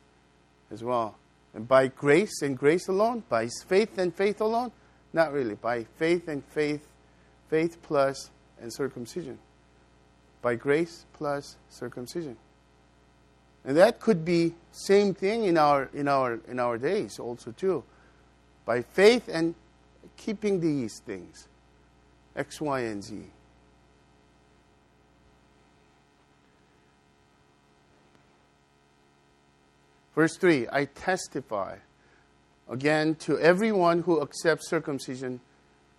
as 0.71 0.85
well. 0.85 1.17
And 1.55 1.67
by 1.67 1.87
grace 1.87 2.43
and 2.43 2.57
grace 2.57 2.89
alone, 2.89 3.23
by 3.29 3.49
faith 3.67 3.97
and 3.97 4.15
faith 4.15 4.41
alone, 4.41 4.73
not 5.13 5.33
really. 5.33 5.55
By 5.55 5.85
faith 5.97 6.29
and 6.29 6.45
faith, 6.45 6.87
faith 7.49 7.79
plus 7.83 8.31
and 8.61 8.73
circumcision. 8.73 9.39
By 10.43 10.57
grace 10.57 11.07
plus 11.15 11.57
circumcision. 11.71 12.37
And 13.65 13.77
that 13.77 14.01
could 14.01 14.25
be 14.25 14.55
same 14.73 15.15
thing 15.15 15.45
in 15.45 15.59
our 15.59 15.91
in 15.93 16.07
our 16.09 16.41
in 16.49 16.61
our 16.61 16.79
days 16.79 17.19
also 17.19 17.51
too. 17.53 17.83
By 18.65 18.83
faith 18.83 19.29
and 19.29 19.55
keeping 20.17 20.61
these 20.61 21.01
things. 21.01 21.49
X, 22.39 22.61
Y, 22.61 22.81
and 22.81 23.03
Z. 23.03 23.17
Verse 30.15 30.37
3 30.37 30.69
I 30.73 30.87
testify 30.87 31.77
again 32.69 33.15
to 33.17 33.39
everyone 33.39 34.03
who 34.03 34.23
accepts 34.23 34.69
circumcision 34.69 35.41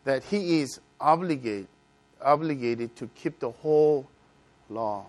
that 0.05 0.23
he 0.23 0.61
is 0.61 0.79
obligated, 0.99 1.67
obligated 2.21 2.95
to 2.95 3.07
keep 3.15 3.39
the 3.39 3.51
whole 3.51 4.09
law. 4.69 5.05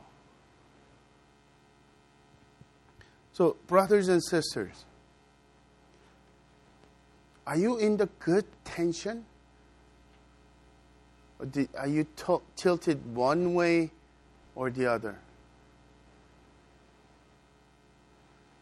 So, 3.33 3.57
brothers 3.67 4.09
and 4.09 4.23
sisters, 4.23 4.85
are 7.47 7.57
you 7.57 7.79
in 7.79 7.97
the 7.97 8.07
good 8.19 8.45
tension? 8.65 9.25
Are 11.79 11.87
you 11.87 12.07
t- 12.17 12.37
tilted 12.57 13.15
one 13.15 13.55
way 13.55 13.91
or 14.55 14.71
the 14.71 14.87
other? 14.87 15.19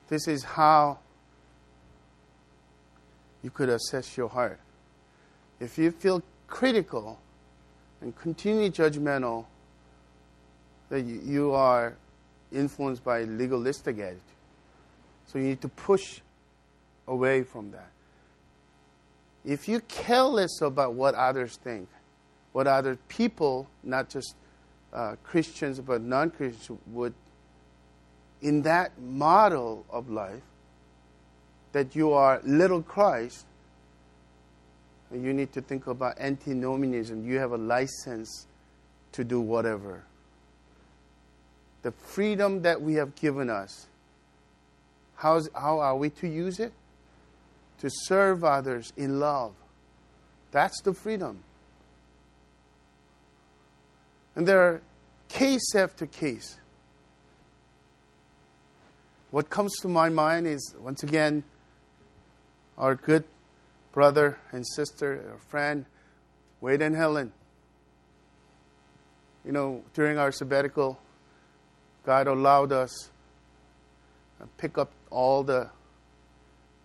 This 0.08 0.26
is 0.26 0.44
how 0.44 0.98
you 3.42 3.50
could 3.50 3.68
assess 3.68 4.16
your 4.16 4.28
heart. 4.28 4.60
If 5.60 5.76
you 5.78 5.90
feel 5.90 6.22
critical 6.46 7.18
and 8.00 8.16
continue 8.16 8.70
judgmental, 8.70 9.44
that 10.88 11.02
you 11.02 11.52
are 11.52 11.96
influenced 12.52 13.04
by 13.04 13.24
legalistic 13.24 13.98
attitude. 13.98 14.20
So 15.26 15.38
you 15.38 15.44
need 15.44 15.60
to 15.60 15.68
push 15.68 16.20
away 17.06 17.42
from 17.42 17.70
that. 17.72 17.90
If 19.44 19.68
you 19.68 19.80
care 19.80 20.22
less 20.22 20.60
about 20.62 20.94
what 20.94 21.14
others 21.14 21.56
think, 21.56 21.88
what 22.52 22.66
other 22.66 22.96
people, 23.08 23.68
not 23.82 24.08
just 24.08 24.34
uh, 24.92 25.16
Christians 25.22 25.80
but 25.80 26.02
non 26.02 26.30
Christians, 26.30 26.78
would, 26.88 27.14
in 28.40 28.62
that 28.62 28.98
model 29.00 29.84
of 29.90 30.10
life, 30.10 30.42
that 31.72 31.94
you 31.94 32.12
are 32.12 32.40
little 32.44 32.82
Christ, 32.82 33.44
you 35.12 35.32
need 35.32 35.52
to 35.52 35.60
think 35.60 35.86
about 35.86 36.18
antinomianism. 36.18 37.26
You 37.26 37.38
have 37.38 37.52
a 37.52 37.56
license 37.56 38.46
to 39.12 39.24
do 39.24 39.40
whatever. 39.40 40.04
The 41.82 41.92
freedom 41.92 42.62
that 42.62 42.82
we 42.82 42.94
have 42.94 43.14
given 43.14 43.48
us 43.48 43.86
How's, 45.18 45.50
how 45.52 45.80
are 45.80 45.96
we 45.96 46.10
to 46.10 46.28
use 46.28 46.60
it? 46.60 46.72
To 47.80 47.90
serve 47.90 48.44
others 48.44 48.92
in 48.96 49.18
love. 49.18 49.52
That's 50.52 50.80
the 50.82 50.94
freedom. 50.94 51.42
And 54.38 54.46
there 54.46 54.62
are 54.62 54.80
case 55.28 55.74
after 55.74 56.06
case. 56.06 56.58
What 59.32 59.50
comes 59.50 59.74
to 59.80 59.88
my 59.88 60.10
mind 60.10 60.46
is, 60.46 60.76
once 60.78 61.02
again, 61.02 61.42
our 62.78 62.94
good 62.94 63.24
brother 63.90 64.38
and 64.52 64.64
sister, 64.64 65.24
our 65.32 65.38
friend, 65.38 65.86
Wade 66.60 66.82
and 66.82 66.94
Helen. 66.94 67.32
You 69.44 69.50
know, 69.50 69.82
during 69.92 70.18
our 70.18 70.30
sabbatical, 70.30 71.00
God 72.06 72.28
allowed 72.28 72.70
us 72.70 73.10
to 74.38 74.46
pick 74.56 74.78
up 74.78 74.92
all 75.10 75.42
the 75.42 75.68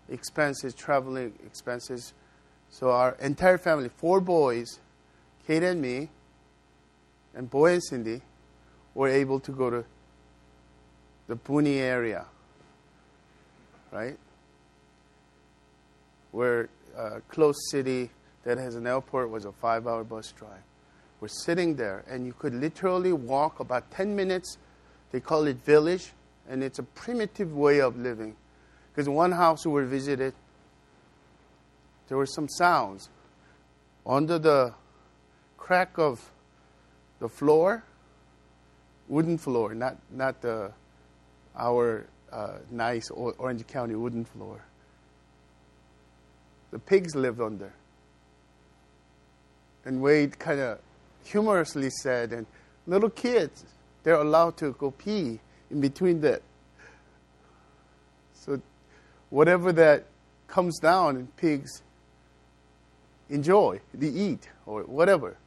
expenses, 0.10 0.74
traveling 0.74 1.34
expenses. 1.46 2.16
So 2.72 2.89
our 2.89 3.16
entire 3.22 3.60
family, 3.60 3.92
four 3.96 4.22
boys, 4.22 4.80
Kate 5.46 5.62
and 5.62 5.80
me, 5.80 6.10
and 7.36 7.50
Boy 7.50 7.74
and 7.74 7.84
Cindy, 7.84 8.22
were 8.93 9.08
able 9.08 9.39
to 9.39 9.52
go 9.52 9.69
to 9.69 9.86
the 11.28 11.36
Booney 11.36 11.78
area, 11.78 12.26
right? 13.91 14.17
Where 16.32 16.69
a 16.98 17.22
close 17.22 17.56
city 17.72 18.10
that 18.43 18.58
has 18.58 18.76
an 18.76 18.86
airport 18.86 19.30
was 19.30 19.46
a 19.46 19.52
five 19.52 19.88
hour 19.88 20.04
bus 20.04 20.32
drive. 20.32 20.62
We're 21.19 21.30
sitting 21.30 21.76
there, 21.76 22.04
and 22.10 22.26
you 22.26 22.34
could 22.34 22.54
literally 22.54 23.13
walk 23.13 23.60
about 23.60 23.89
10 23.91 24.15
minutes. 24.15 24.58
They 25.12 25.22
call 25.22 25.48
it 25.48 25.63
village, 25.63 26.12
and 26.50 26.62
it's 26.62 26.80
a 26.80 26.84
primitive 26.84 27.56
way 27.56 27.80
of 27.80 27.98
living. 27.98 28.36
Because 28.91 29.08
one 29.08 29.32
house 29.32 29.65
we 29.65 29.86
visited, 29.86 30.34
there 32.10 32.17
were 32.17 32.26
some 32.26 32.50
sounds. 32.50 33.10
Under 34.06 34.38
the 34.38 34.74
crack 35.58 35.98
of 35.98 36.30
the 37.24 37.30
floor, 37.30 37.82
wooden 39.08 39.38
floor, 39.38 39.74
not, 39.74 39.96
not 40.12 40.42
the, 40.42 40.70
our 41.56 42.06
uh, 42.34 42.58
nice 42.70 43.10
Orange 43.12 43.66
County 43.66 43.96
wooden 43.96 44.26
floor. 44.26 44.62
The 46.72 46.80
pigs 46.80 47.16
lived 47.16 47.40
under. 47.40 47.72
And 49.86 50.02
Wade 50.02 50.38
kind 50.38 50.60
of 50.60 50.80
humorously 51.24 51.90
said, 51.90 52.34
and 52.34 52.46
little 52.88 53.10
kids, 53.10 53.64
they're 54.04 54.16
allowed 54.16 54.58
to 54.58 54.74
go 54.74 54.92
pee 54.92 55.40
in 55.72 55.80
between 55.80 56.20
that. 56.22 56.42
So 58.34 58.62
whatever 59.30 59.72
that 59.72 60.08
comes 60.48 60.78
down 60.82 61.30
pigs 61.38 61.84
enjoy, 63.30 63.80
they 63.94 64.10
eat 64.10 64.50
or 64.66 64.84
whatever. 64.84 65.38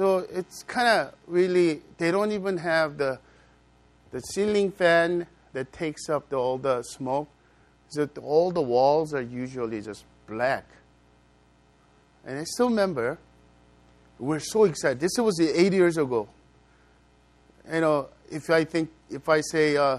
So 0.00 0.26
it's 0.32 0.62
kind 0.62 0.88
of 0.88 1.14
really, 1.26 1.82
they 1.98 2.10
don't 2.10 2.32
even 2.32 2.56
have 2.56 2.96
the, 2.96 3.18
the 4.12 4.20
ceiling 4.20 4.72
fan 4.72 5.26
that 5.52 5.74
takes 5.74 6.08
up 6.08 6.30
the, 6.30 6.36
all 6.36 6.56
the 6.56 6.80
smoke. 6.80 7.28
So 7.90 8.08
all 8.22 8.50
the 8.50 8.62
walls 8.62 9.12
are 9.12 9.20
usually 9.20 9.82
just 9.82 10.06
black. 10.26 10.64
And 12.24 12.38
I 12.38 12.44
still 12.44 12.70
remember, 12.70 13.18
we're 14.18 14.38
so 14.38 14.64
excited. 14.64 15.00
This 15.00 15.18
was 15.18 15.38
eight 15.38 15.74
years 15.74 15.98
ago. 15.98 16.30
You 17.70 17.82
know, 17.82 18.08
if 18.30 18.48
I 18.48 18.64
think, 18.64 18.88
if 19.10 19.28
I 19.28 19.42
say 19.42 19.76
uh, 19.76 19.98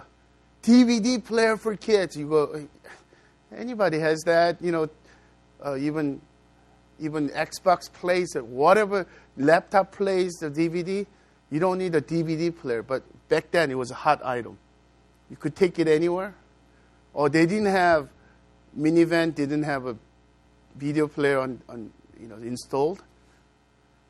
DVD 0.63 1.23
player 1.23 1.57
for 1.57 1.75
kids, 1.75 2.17
you 2.17 2.27
go, 2.27 2.67
anybody 3.55 3.99
has 3.99 4.19
that, 4.21 4.59
you 4.63 4.71
know, 4.71 4.89
uh, 5.63 5.75
even 5.75 6.19
even 7.01 7.29
Xbox 7.29 7.91
plays 7.91 8.35
it, 8.35 8.45
whatever 8.45 9.07
laptop 9.35 9.91
plays 9.91 10.33
the 10.35 10.49
DVD, 10.49 11.05
you 11.49 11.59
don't 11.59 11.79
need 11.79 11.95
a 11.95 12.01
DVD 12.01 12.55
player. 12.55 12.83
But 12.83 13.03
back 13.27 13.51
then, 13.51 13.71
it 13.71 13.77
was 13.77 13.91
a 13.91 13.95
hot 13.95 14.23
item. 14.23 14.57
You 15.29 15.35
could 15.35 15.55
take 15.55 15.79
it 15.79 15.87
anywhere. 15.87 16.35
Or 17.13 17.27
they 17.27 17.45
didn't 17.45 17.65
have 17.65 18.07
minivan, 18.77 19.35
didn't 19.35 19.63
have 19.63 19.87
a 19.87 19.97
video 20.75 21.07
player 21.07 21.39
on, 21.39 21.61
on 21.67 21.91
you 22.19 22.27
know 22.27 22.35
installed. 22.35 23.03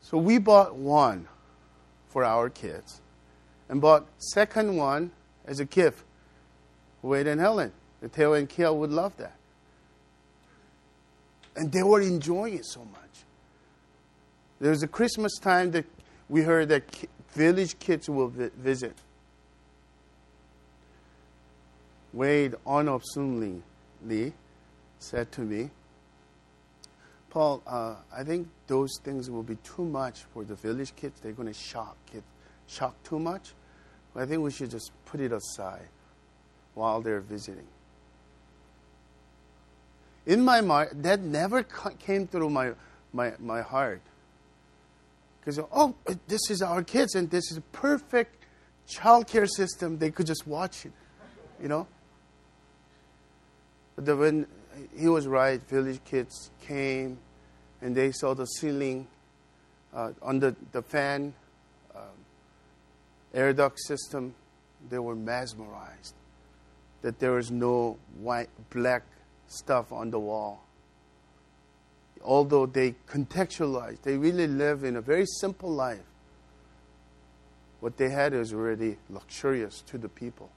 So 0.01 0.17
we 0.17 0.37
bought 0.37 0.75
one 0.75 1.27
for 2.09 2.23
our 2.25 2.49
kids, 2.49 3.01
and 3.69 3.79
bought 3.79 4.05
second 4.17 4.75
one 4.75 5.11
as 5.45 5.59
a 5.59 5.65
gift. 5.65 6.03
Wade 7.01 7.25
and 7.25 7.39
Helen, 7.39 7.71
the 8.01 8.09
Theo 8.09 8.33
and 8.33 8.47
Kia 8.47 8.71
would 8.71 8.91
love 8.91 9.15
that. 9.17 9.35
And 11.55 11.71
they 11.71 11.83
were 11.83 12.01
enjoying 12.01 12.55
it 12.55 12.65
so 12.65 12.85
much. 12.85 13.01
There 14.59 14.69
was 14.69 14.83
a 14.83 14.87
Christmas 14.87 15.37
time 15.39 15.71
that 15.71 15.85
we 16.29 16.41
heard 16.41 16.69
that 16.69 16.83
village 17.33 17.77
kids 17.79 18.09
will 18.09 18.27
visit. 18.29 18.95
Wade 22.13 22.55
unobtrusively 22.65 24.33
said 24.99 25.31
to 25.31 25.41
me, 25.41 25.69
Paul, 27.29 27.63
uh, 27.65 27.95
I 28.15 28.23
think 28.23 28.49
those 28.67 28.91
things 29.03 29.29
will 29.29 29.43
be 29.43 29.55
too 29.55 29.85
much 29.85 30.23
for 30.33 30.43
the 30.43 30.55
village 30.55 30.93
kids. 30.95 31.19
They're 31.21 31.31
going 31.31 31.47
to 31.47 31.53
shock 31.53 31.95
kids, 32.05 32.25
shock 32.67 33.01
too 33.03 33.19
much. 33.19 33.53
I 34.15 34.25
think 34.25 34.41
we 34.41 34.51
should 34.51 34.69
just 34.69 34.91
put 35.05 35.21
it 35.21 35.31
aside 35.31 35.87
while 36.75 37.01
they're 37.01 37.21
visiting 37.21 37.67
in 40.25 40.43
my 40.43 40.61
mind, 40.61 41.03
that 41.03 41.19
never 41.19 41.63
came 41.63 42.27
through 42.27 42.49
my, 42.49 42.71
my, 43.13 43.33
my 43.39 43.61
heart. 43.61 44.01
Because, 45.39 45.59
oh, 45.71 45.95
this 46.27 46.49
is 46.49 46.61
our 46.61 46.83
kids, 46.83 47.15
and 47.15 47.29
this 47.29 47.51
is 47.51 47.57
a 47.57 47.61
perfect 47.61 48.35
child 48.87 49.27
care 49.27 49.47
system. 49.47 49.97
They 49.97 50.11
could 50.11 50.27
just 50.27 50.45
watch 50.45 50.85
it, 50.85 50.91
you 51.61 51.67
know? 51.67 51.87
But 53.95 54.05
the, 54.05 54.15
when 54.15 54.47
he 54.97 55.07
was 55.07 55.27
right, 55.27 55.61
village 55.67 55.99
kids 56.05 56.51
came 56.61 57.17
and 57.81 57.95
they 57.95 58.11
saw 58.11 58.33
the 58.33 58.45
ceiling 58.45 59.07
uh, 59.93 60.11
under 60.21 60.55
the 60.71 60.81
fan, 60.81 61.33
um, 61.95 62.03
air 63.33 63.53
duct 63.53 63.79
system. 63.79 64.35
They 64.89 64.99
were 64.99 65.15
mesmerized 65.15 66.13
that 67.01 67.19
there 67.19 67.31
was 67.31 67.51
no 67.51 67.97
white, 68.19 68.49
black 68.69 69.03
stuff 69.51 69.91
on 69.91 70.11
the 70.11 70.19
wall. 70.19 70.63
Although 72.23 72.65
they 72.65 72.95
contextualize, 73.07 74.01
they 74.01 74.17
really 74.17 74.47
live 74.47 74.83
in 74.83 74.95
a 74.95 75.01
very 75.01 75.25
simple 75.25 75.71
life. 75.71 75.99
What 77.79 77.97
they 77.97 78.09
had 78.09 78.33
is 78.33 78.53
already 78.53 78.97
luxurious 79.09 79.81
to 79.87 79.97
the 79.97 80.09
people. 80.09 80.51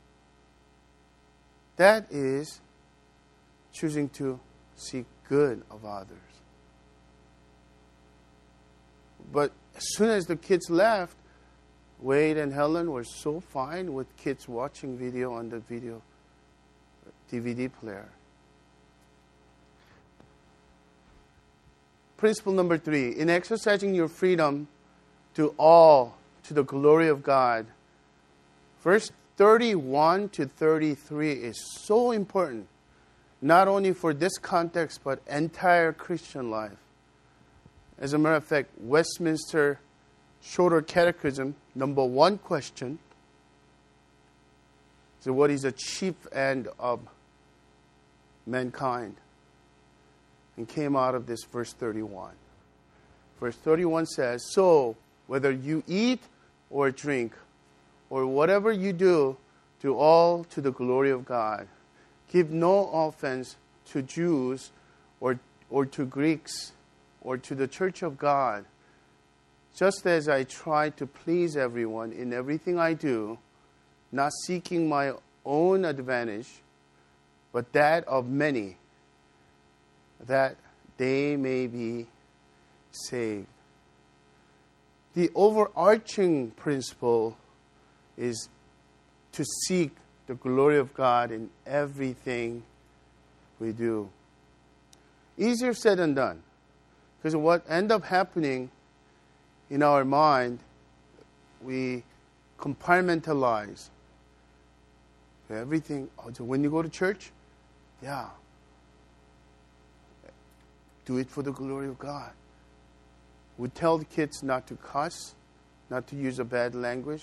That 1.77 2.07
is 2.11 2.61
choosing 3.73 4.11
to 4.11 4.39
seek 4.77 5.07
good 5.29 5.63
of 5.71 5.85
others. 5.85 6.19
But 9.33 9.53
as 9.75 9.83
soon 9.95 10.11
as 10.11 10.27
the 10.27 10.37
kids 10.37 10.69
left, 10.69 11.17
Wade 11.99 12.37
and 12.37 12.53
Helen 12.53 12.91
were 12.91 13.05
so 13.05 13.41
fine 13.41 13.95
with 13.95 14.15
kids 14.17 14.47
watching 14.47 14.99
video 14.99 15.33
on 15.33 15.49
the 15.49 15.59
video 15.61 16.03
DVD 17.33 17.73
player. 17.73 18.11
Principle 22.25 22.55
number 22.55 22.79
three 22.79 23.11
in 23.11 23.29
exercising 23.29 23.95
your 23.95 24.09
freedom 24.09 24.67
to 25.35 25.55
all 25.59 26.17
to 26.45 26.55
the 26.55 26.65
glory 26.65 27.07
of 27.07 27.23
God, 27.23 27.67
verse 28.83 29.13
31 29.37 30.31
to 30.31 30.47
33 30.47 31.33
is 31.33 31.63
so 31.83 32.13
important, 32.13 32.67
not 33.43 33.69
only 33.69 33.93
for 33.93 34.15
this 34.15 34.39
context, 34.39 35.01
but 35.05 35.21
entire 35.29 35.93
Christian 35.93 36.51
life. 36.51 36.79
As 37.99 38.15
a 38.15 38.19
matter 38.19 38.37
of 38.37 38.45
fact, 38.45 38.71
Westminster 38.79 39.79
Shorter 40.43 40.81
Catechism, 40.81 41.55
number 41.75 42.07
one 42.07 42.39
question 42.39 43.01
so, 45.21 45.35
what 45.35 45.51
is 45.51 45.61
the 45.61 45.73
chief 45.73 46.15
end 46.33 46.69
of 46.79 47.01
mankind? 48.47 49.17
And 50.57 50.69
came 50.69 50.97
out 50.97 51.15
of 51.15 51.27
this 51.27 51.45
verse 51.45 51.73
31. 51.73 52.33
Verse 53.41 53.57
31 53.57 54.07
says, 54.07 54.45
So, 54.53 54.97
whether 55.27 55.51
you 55.51 55.83
eat 55.87 56.21
or 56.71 56.91
drink, 56.91 57.35
or 58.11 58.27
whatever 58.27 58.71
you 58.73 58.93
do, 58.93 59.37
do 59.81 59.97
all 59.97 60.45
to 60.45 60.61
the 60.61 60.71
glory 60.71 61.11
of 61.11 61.25
God. 61.25 61.69
Give 62.31 62.51
no 62.51 62.89
offense 62.89 63.57
to 63.87 64.03
Jews 64.03 64.71
or, 65.21 65.39
or 65.71 65.85
to 65.87 66.05
Greeks 66.05 66.73
or 67.21 67.37
to 67.39 67.55
the 67.55 67.67
church 67.67 68.03
of 68.03 68.19
God, 68.19 68.65
just 69.77 70.07
as 70.07 70.29
I 70.29 70.45
try 70.45 70.91
to 70.91 71.07
please 71.07 71.57
everyone 71.57 72.13
in 72.13 72.33
everything 72.33 72.79
I 72.79 72.95
do, 72.95 73.39
not 74.13 74.33
seeking 74.47 74.89
my 74.89 75.13
own 75.45 75.85
advantage, 75.85 76.49
but 77.53 77.73
that 77.73 78.07
of 78.07 78.29
many, 78.29 78.77
that 80.27 80.57
they 80.97 81.37
may 81.37 81.67
be 81.67 82.07
saved. 82.91 83.47
The 85.15 85.31
overarching 85.35 86.51
principle 86.53 87.37
is 88.17 88.49
to 89.33 89.45
seek 89.67 89.93
the 90.27 90.35
glory 90.35 90.79
of 90.79 90.95
God 90.95 91.31
in 91.31 91.51
everything 91.67 92.63
we 93.61 93.73
do. 93.73 94.09
Easier 95.37 95.75
said 95.75 95.99
than 95.99 96.15
done. 96.15 96.43
Because 97.19 97.37
what 97.37 97.65
end 97.69 97.91
up 97.91 98.05
happening 98.05 98.71
in 99.71 99.83
our 99.83 100.05
mind, 100.05 100.59
we 101.63 102.03
compartmentalize 102.59 103.89
everything. 105.51 106.09
Oh, 106.19 106.31
when 106.45 106.63
you 106.63 106.71
go 106.71 106.83
to 106.83 106.89
church, 106.89 107.31
yeah, 108.03 108.29
do 111.05 111.19
it 111.19 111.31
for 111.31 111.43
the 111.43 111.53
glory 111.53 111.89
of 111.89 111.99
God. 111.99 112.33
We 113.57 113.69
tell 113.69 113.99
the 113.99 114.05
kids 114.05 114.43
not 114.43 114.67
to 114.69 114.77
cuss, 114.77 115.35
not 115.91 116.07
to 116.09 116.17
use 116.17 116.39
a 116.39 116.45
bad 116.45 116.75
language 116.75 117.23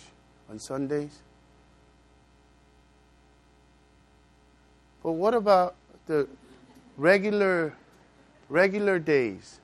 on 0.50 0.60
Sundays. 0.60 1.22
But 5.04 5.14
what 5.14 5.34
about 5.34 5.76
the 6.06 6.28
regular 6.96 7.74
regular 8.50 9.00
days? 9.00 9.60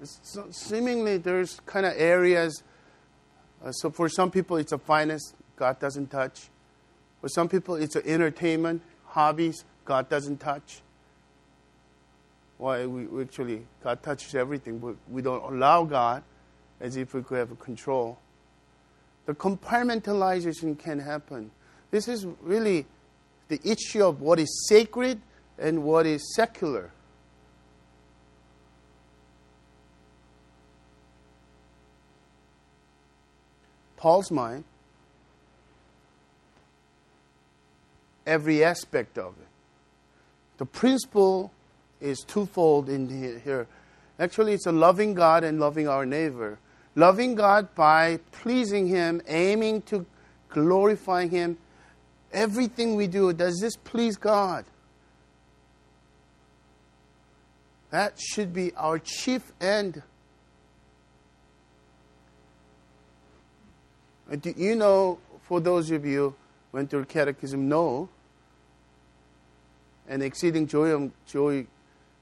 It's, 0.00 0.38
seemingly, 0.50 1.16
there's 1.16 1.60
kind 1.66 1.86
of 1.86 1.94
areas. 1.96 2.62
Uh, 3.64 3.72
so 3.72 3.90
for 3.90 4.08
some 4.08 4.30
people, 4.30 4.58
it's 4.58 4.72
a 4.72 4.78
finance 4.78 5.34
God 5.56 5.80
doesn't 5.80 6.10
touch. 6.10 6.48
For 7.20 7.28
some 7.28 7.48
people, 7.48 7.76
it's 7.76 7.96
entertainment, 7.96 8.82
hobbies 9.06 9.64
God 9.86 10.08
doesn't 10.10 10.38
touch. 10.38 10.82
Why 12.58 12.86
we, 12.86 13.06
we 13.06 13.22
actually 13.22 13.66
God 13.82 14.02
touches 14.02 14.34
everything, 14.34 14.78
but 14.78 14.96
we 15.08 15.22
don't 15.22 15.42
allow 15.42 15.84
God 15.84 16.22
as 16.80 16.96
if 16.96 17.14
we 17.14 17.22
could 17.22 17.38
have 17.38 17.58
control. 17.58 18.18
The 19.26 19.34
compartmentalization 19.34 20.78
can 20.78 21.00
happen. 21.00 21.50
This 21.90 22.08
is 22.08 22.26
really 22.42 22.86
the 23.48 23.60
issue 23.64 24.04
of 24.04 24.20
what 24.20 24.38
is 24.38 24.66
sacred 24.68 25.20
and 25.58 25.82
what 25.82 26.06
is 26.06 26.34
secular. 26.34 26.92
Paul's 33.96 34.30
mind, 34.30 34.64
every 38.26 38.62
aspect 38.62 39.18
of 39.18 39.34
it. 39.40 39.48
The 40.58 40.66
principle 40.66 41.50
is 42.00 42.20
twofold 42.20 42.88
in 42.88 43.08
here. 43.42 43.66
Actually, 44.18 44.54
it's 44.54 44.66
a 44.66 44.72
loving 44.72 45.14
God 45.14 45.44
and 45.44 45.60
loving 45.60 45.88
our 45.88 46.06
neighbor. 46.06 46.58
Loving 46.94 47.34
God 47.34 47.74
by 47.74 48.18
pleasing 48.32 48.86
Him, 48.86 49.20
aiming 49.28 49.82
to 49.82 50.06
glorify 50.48 51.26
Him. 51.26 51.58
Everything 52.32 52.96
we 52.96 53.06
do, 53.06 53.32
does 53.32 53.58
this 53.60 53.76
please 53.76 54.16
God? 54.16 54.64
That 57.90 58.18
should 58.18 58.52
be 58.52 58.74
our 58.74 58.98
chief 58.98 59.52
end. 59.60 60.02
Do 64.40 64.52
you 64.56 64.74
know, 64.74 65.18
for 65.42 65.60
those 65.60 65.90
of 65.90 66.04
you 66.04 66.34
who 66.72 66.78
went 66.78 66.90
through 66.90 67.04
catechism, 67.04 67.68
know, 67.68 68.08
and 70.08 70.22
exceeding 70.22 70.66
joy, 70.66 71.10
joy 71.26 71.66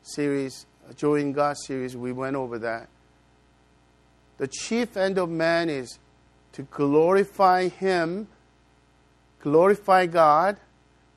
series, 0.05 0.67
Joy 0.97 1.17
in 1.17 1.33
God 1.33 1.57
series, 1.57 1.97
we 1.97 2.13
went 2.13 2.37
over 2.37 2.59
that. 2.59 2.89
The 4.37 4.47
chief 4.47 4.97
end 4.97 5.19
of 5.19 5.31
man 5.31 5.69
is 5.69 5.99
to 6.53 6.63
glorify 6.63 7.69
Him, 7.69 8.29
glorify 9.41 10.07
God. 10.07 10.59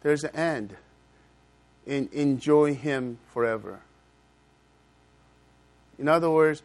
There's 0.02 0.24
an 0.24 0.36
end 0.36 0.78
in 1.86 2.10
enjoy 2.12 2.74
Him 2.76 3.20
forever. 3.34 3.82
In 6.00 6.08
other 6.08 6.30
words, 6.30 6.64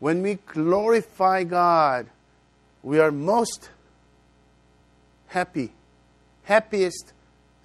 when 0.00 0.22
we 0.22 0.34
glorify 0.46 1.44
God, 1.44 2.08
we 2.82 2.98
are 2.98 3.12
most 3.12 3.70
happy, 5.28 5.72
happiest 6.44 7.12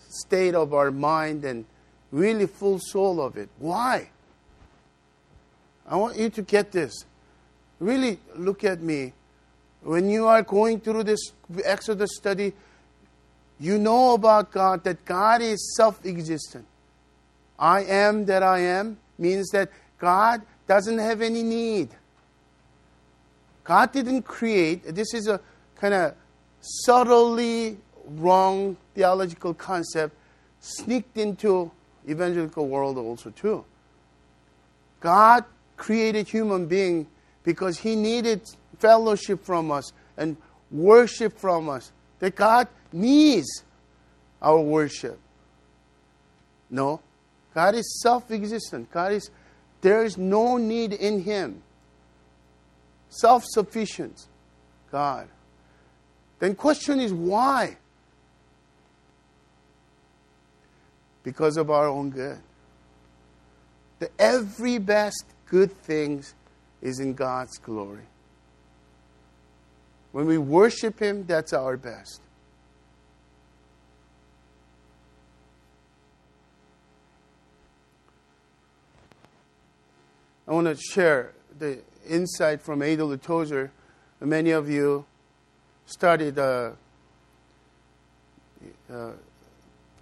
state 0.09 0.53
of 0.53 0.73
our 0.73 0.91
mind 0.91 1.43
and 1.43 1.65
really 2.11 2.47
full 2.47 2.79
soul 2.79 3.21
of 3.21 3.37
it. 3.37 3.49
Why? 3.59 4.09
I 5.87 5.95
want 5.95 6.17
you 6.17 6.29
to 6.29 6.41
get 6.41 6.71
this. 6.71 7.05
Really 7.79 8.19
look 8.35 8.63
at 8.63 8.81
me. 8.81 9.13
When 9.81 10.09
you 10.09 10.27
are 10.27 10.41
going 10.41 10.79
through 10.79 11.03
this 11.03 11.31
Exodus 11.63 12.11
study, 12.15 12.53
you 13.59 13.77
know 13.77 14.13
about 14.13 14.51
God, 14.51 14.83
that 14.83 15.05
God 15.05 15.41
is 15.41 15.75
self 15.75 16.05
existent. 16.05 16.65
I 17.57 17.83
am 17.83 18.25
that 18.25 18.43
I 18.43 18.59
am 18.59 18.97
means 19.17 19.49
that 19.49 19.69
God 19.97 20.41
doesn't 20.67 20.99
have 20.99 21.21
any 21.21 21.41
need. 21.41 21.89
God 23.63 23.91
didn't 23.91 24.23
create, 24.23 24.95
this 24.95 25.13
is 25.13 25.27
a 25.27 25.41
kind 25.75 25.93
of 25.93 26.15
subtly 26.61 27.77
wrong 28.05 28.77
theological 28.95 29.53
concept 29.53 30.15
sneaked 30.59 31.17
into 31.17 31.71
evangelical 32.07 32.67
world 32.67 32.97
also 32.97 33.29
too. 33.31 33.65
God 34.99 35.45
created 35.75 36.27
human 36.27 36.65
being 36.65 37.07
because 37.43 37.77
he 37.77 37.95
needed 37.95 38.41
fellowship 38.79 39.43
from 39.43 39.71
us 39.71 39.91
and 40.17 40.37
worship 40.71 41.37
from 41.37 41.69
us. 41.69 41.91
That 42.19 42.35
God 42.35 42.67
needs 42.91 43.63
our 44.41 44.59
worship. 44.59 45.19
No. 46.69 47.01
God 47.53 47.75
is 47.75 48.01
self-existent. 48.01 48.91
God 48.91 49.13
is 49.13 49.29
there 49.81 50.03
is 50.03 50.17
no 50.17 50.57
need 50.57 50.93
in 50.93 51.21
him. 51.23 51.61
Self-sufficient 53.09 54.25
God. 54.91 55.27
Then 56.39 56.55
question 56.55 56.99
is 56.99 57.13
why? 57.13 57.77
Because 61.27 61.57
of 61.57 61.69
our 61.69 61.89
own 61.89 62.09
good. 62.11 62.39
The 63.99 64.09
every 64.17 64.77
best 64.77 65.25
good 65.47 65.73
things 65.73 66.33
is 66.81 67.01
in 67.01 67.15
God's 67.15 67.57
glory. 67.57 68.05
When 70.13 70.25
we 70.25 70.37
worship 70.37 71.01
Him, 71.01 71.25
that's 71.25 71.51
our 71.51 71.75
best. 71.75 72.21
I 80.47 80.53
want 80.53 80.67
to 80.67 80.77
share 80.77 81.33
the 81.59 81.79
insight 82.07 82.61
from 82.61 82.81
Adolf 82.81 83.21
Tozer. 83.21 83.73
Many 84.21 84.51
of 84.51 84.69
you 84.69 85.03
studied 85.87 86.39
uh, 86.39 86.71
uh, 88.89 89.11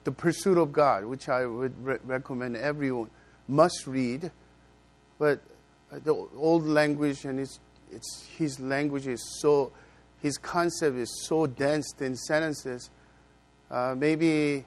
The 0.06 0.12
Pursuit 0.12 0.58
of 0.58 0.72
God, 0.72 1.06
which 1.06 1.28
I 1.28 1.46
would 1.46 1.74
re- 1.86 1.98
recommend 2.06 2.56
everyone 2.56 3.10
must 3.48 3.86
read 3.86 4.32
but 5.18 5.40
the 5.92 6.14
old 6.36 6.66
language 6.66 7.26
and 7.26 7.40
it's, 7.40 7.60
it's, 7.92 8.26
his 8.38 8.60
language 8.60 9.08
is 9.08 9.40
so, 9.40 9.72
his 10.22 10.38
concept 10.38 10.98
is 10.98 11.26
so 11.26 11.48
dense 11.48 11.94
in 12.00 12.16
sentences. 12.16 12.90
Uh, 13.70 13.96
maybe 13.98 14.66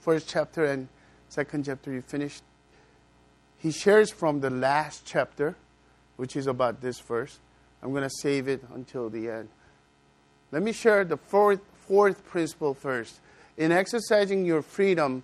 first 0.00 0.28
chapter 0.28 0.66
and 0.66 0.88
second 1.28 1.64
chapter 1.64 1.92
you 1.92 2.02
finished. 2.02 2.42
He 3.58 3.70
shares 3.70 4.10
from 4.10 4.40
the 4.40 4.50
last 4.50 5.04
chapter, 5.04 5.56
which 6.16 6.36
is 6.36 6.46
about 6.46 6.80
this 6.80 7.00
verse. 7.00 7.40
I'm 7.82 7.90
going 7.90 8.04
to 8.04 8.14
save 8.20 8.48
it 8.48 8.62
until 8.74 9.08
the 9.08 9.30
end. 9.30 9.48
Let 10.52 10.62
me 10.62 10.72
share 10.72 11.04
the 11.04 11.16
fourth, 11.16 11.60
fourth 11.86 12.24
principle 12.26 12.74
first. 12.74 13.20
In 13.58 13.72
exercising 13.72 14.46
your 14.46 14.62
freedom, 14.62 15.22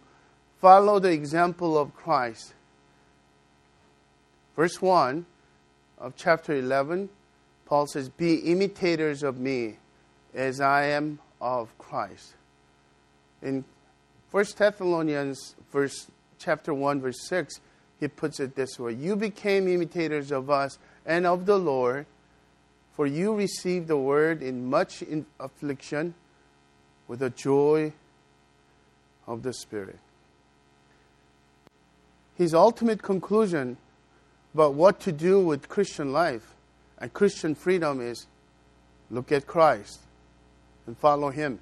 follow 0.61 0.99
the 0.99 1.13
example 1.13 1.79
of 1.79 1.95
Christ 1.95 2.53
verse 4.57 4.81
1 4.81 5.27
of 5.99 6.15
chapter 6.17 6.55
11, 6.55 7.09
Paul 7.67 7.87
says, 7.87 8.09
Be 8.09 8.35
imitators 8.35 9.23
of 9.23 9.39
me 9.39 9.77
as 10.35 10.61
I 10.61 10.85
am 10.87 11.19
of 11.41 11.77
Christ. 11.79 12.35
In 13.43 13.65
1 14.31 14.45
Thessalonians 14.57 15.55
verse, 15.73 16.07
chapter 16.39 16.75
1, 16.75 17.01
verse 17.01 17.27
6, 17.29 17.61
he 18.01 18.09
puts 18.09 18.41
it 18.41 18.55
this 18.55 18.79
way 18.79 18.93
You 18.93 19.17
became 19.17 19.69
imitators 19.69 20.33
of 20.33 20.51
us 20.51 20.79
and 21.07 21.27
of 21.27 21.47
the 21.47 21.59
Lord, 21.59 22.07
for 22.95 23.07
you 23.07 23.35
received 23.35 23.89
the 23.89 23.97
word 23.97 24.43
in 24.43 24.69
much 24.69 25.03
affliction, 25.39 26.15
with 27.07 27.23
a 27.23 27.31
joy 27.31 27.93
of 29.27 29.43
the 29.43 29.53
Spirit. 29.53 29.99
His 32.37 32.55
ultimate 32.55 33.03
conclusion 33.03 33.77
about 34.55 34.75
what 34.75 35.01
to 35.01 35.13
do 35.13 35.45
with 35.45 35.69
Christian 35.69 36.13
life 36.13 36.55
and 36.99 37.13
Christian 37.13 37.55
freedom 37.55 38.01
is 38.01 38.27
look 39.11 39.33
at 39.33 39.47
Christ 39.47 40.01
and 40.87 40.97
follow 40.99 41.31
Him. 41.31 41.59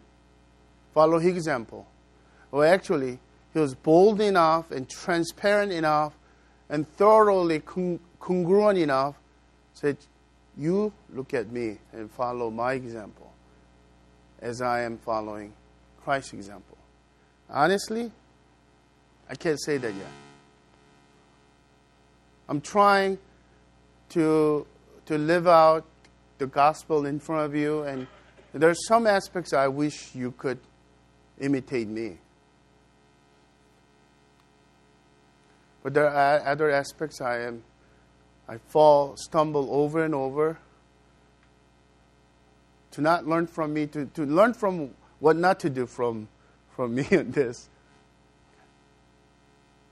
Follow 0.94 1.18
His 1.18 1.34
example. 1.34 1.86
Well, 2.50 2.70
actually, 2.70 3.18
he 3.52 3.58
was 3.58 3.74
bold 3.74 4.20
enough 4.20 4.70
and 4.70 4.88
transparent 4.88 5.72
enough 5.72 6.14
and 6.68 6.88
thoroughly 6.96 7.60
congruent 8.18 8.78
enough 8.78 9.16
said, 9.74 9.96
You 10.56 10.92
look 11.12 11.34
at 11.34 11.50
me 11.50 11.78
and 11.92 12.10
follow 12.10 12.50
my 12.50 12.74
example 12.74 13.30
as 14.40 14.62
I 14.62 14.82
am 14.82 14.98
following 14.98 15.52
Christ's 16.02 16.32
example. 16.32 16.71
Honestly, 17.52 18.10
I 19.28 19.34
can't 19.34 19.60
say 19.62 19.76
that 19.76 19.94
yet. 19.94 20.06
I'm 22.48 22.62
trying 22.62 23.18
to, 24.10 24.66
to 25.06 25.18
live 25.18 25.46
out 25.46 25.84
the 26.38 26.46
gospel 26.46 27.04
in 27.04 27.20
front 27.20 27.44
of 27.44 27.54
you, 27.54 27.82
and 27.82 28.06
there 28.54 28.70
are 28.70 28.74
some 28.74 29.06
aspects 29.06 29.52
I 29.52 29.68
wish 29.68 30.14
you 30.14 30.32
could 30.32 30.58
imitate 31.40 31.88
me. 31.88 32.16
But 35.82 35.92
there 35.92 36.08
are 36.08 36.46
other 36.46 36.70
aspects 36.70 37.20
I 37.20 37.40
am, 37.40 37.62
I 38.48 38.56
fall, 38.56 39.16
stumble 39.16 39.68
over 39.70 40.04
and 40.04 40.14
over. 40.14 40.58
To 42.92 43.00
not 43.00 43.26
learn 43.26 43.46
from 43.46 43.74
me, 43.74 43.86
to, 43.88 44.06
to 44.06 44.24
learn 44.24 44.54
from 44.54 44.90
what 45.18 45.36
not 45.36 45.60
to 45.60 45.70
do 45.70 45.86
from, 45.86 46.28
from 46.74 46.94
me 46.94 47.06
in 47.10 47.32
this. 47.32 47.68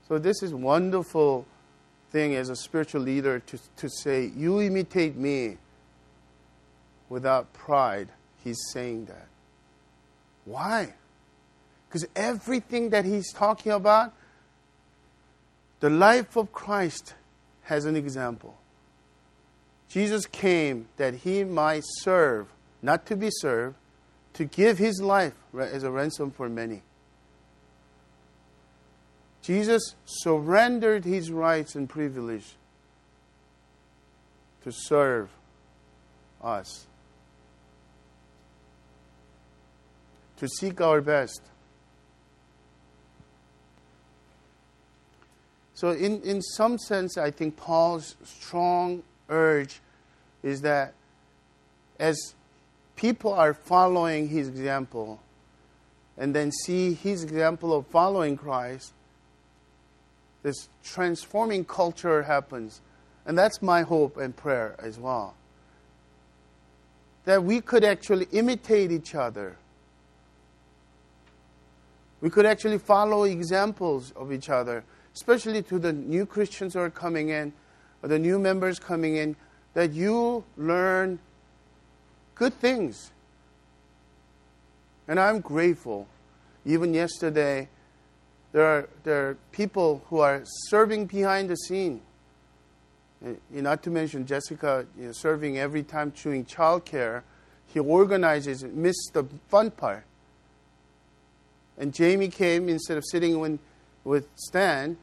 So 0.07 0.17
this 0.17 0.43
is 0.43 0.53
wonderful 0.53 1.45
thing 2.11 2.35
as 2.35 2.49
a 2.49 2.55
spiritual 2.55 3.01
leader 3.01 3.39
to, 3.39 3.59
to 3.77 3.89
say, 3.89 4.31
you 4.35 4.61
imitate 4.61 5.15
me 5.15 5.57
without 7.07 7.53
pride. 7.53 8.09
He's 8.43 8.59
saying 8.73 9.05
that. 9.05 9.27
Why? 10.45 10.93
Because 11.87 12.05
everything 12.15 12.89
that 12.89 13.05
he's 13.05 13.31
talking 13.31 13.71
about 13.71 14.13
the 15.79 15.89
life 15.89 16.35
of 16.35 16.51
Christ 16.53 17.15
has 17.63 17.85
an 17.85 17.95
example. 17.95 18.55
Jesus 19.89 20.25
came 20.25 20.87
that 20.97 21.15
he 21.15 21.43
might 21.43 21.83
serve, 21.85 22.47
not 22.81 23.05
to 23.07 23.15
be 23.15 23.29
served, 23.31 23.75
to 24.33 24.45
give 24.45 24.77
his 24.77 25.01
life 25.01 25.33
as 25.57 25.83
a 25.83 25.91
ransom 25.91 26.31
for 26.31 26.49
many. 26.49 26.83
Jesus 29.41 29.95
surrendered 30.05 31.03
his 31.03 31.31
rights 31.31 31.75
and 31.75 31.89
privilege 31.89 32.55
to 34.63 34.71
serve 34.71 35.29
us, 36.43 36.85
to 40.37 40.47
seek 40.47 40.79
our 40.79 41.01
best, 41.01 41.41
So, 45.81 45.89
in, 45.89 46.21
in 46.21 46.43
some 46.43 46.77
sense, 46.77 47.17
I 47.17 47.31
think 47.31 47.57
Paul's 47.57 48.15
strong 48.23 49.01
urge 49.29 49.79
is 50.43 50.61
that 50.61 50.93
as 51.99 52.35
people 53.01 53.33
are 53.33 53.55
following 53.55 54.29
his 54.29 54.47
example 54.47 55.19
and 56.19 56.35
then 56.35 56.51
see 56.51 56.93
his 56.93 57.23
example 57.23 57.73
of 57.73 57.87
following 57.87 58.37
Christ, 58.37 58.93
this 60.43 60.69
transforming 60.83 61.65
culture 61.65 62.21
happens. 62.21 62.79
And 63.25 63.35
that's 63.35 63.59
my 63.61 63.81
hope 63.81 64.17
and 64.17 64.35
prayer 64.35 64.75
as 64.77 64.99
well. 64.99 65.33
That 67.25 67.43
we 67.43 67.59
could 67.59 67.83
actually 67.83 68.27
imitate 68.31 68.91
each 68.91 69.15
other. 69.15 69.57
We 72.21 72.29
could 72.29 72.45
actually 72.45 72.77
follow 72.77 73.23
examples 73.23 74.11
of 74.15 74.31
each 74.31 74.49
other 74.49 74.83
especially 75.13 75.61
to 75.61 75.77
the 75.77 75.91
new 75.93 76.25
Christians 76.25 76.73
who 76.73 76.79
are 76.79 76.89
coming 76.89 77.29
in, 77.29 77.53
or 78.01 78.09
the 78.09 78.19
new 78.19 78.39
members 78.39 78.79
coming 78.79 79.17
in, 79.17 79.35
that 79.73 79.91
you 79.91 80.43
learn 80.57 81.19
good 82.41 82.55
things. 82.55 83.11
And 85.07 85.19
I'm 85.19 85.41
grateful. 85.41 86.07
Even 86.65 86.91
yesterday, 86.91 87.69
there 88.51 88.65
are, 88.65 88.89
there 89.03 89.29
are 89.29 89.37
people 89.51 90.03
who 90.07 90.21
are 90.21 90.41
serving 90.69 91.05
behind 91.05 91.51
the 91.51 91.55
scene. 91.55 92.01
Not 93.51 93.83
to 93.83 93.91
mention 93.91 94.25
Jessica 94.25 94.87
you 94.97 95.05
know, 95.05 95.11
serving 95.11 95.59
every 95.59 95.83
time 95.83 96.09
doing 96.19 96.43
childcare. 96.43 97.21
He 97.67 97.79
organizes, 97.79 98.63
missed 98.63 99.11
the 99.13 99.25
fun 99.49 99.69
part. 99.69 100.03
And 101.77 101.93
Jamie 101.93 102.29
came 102.29 102.69
instead 102.69 102.97
of 102.97 103.03
sitting 103.05 103.39
when 103.39 103.59
with 104.03 104.27
Stan, 104.33 104.97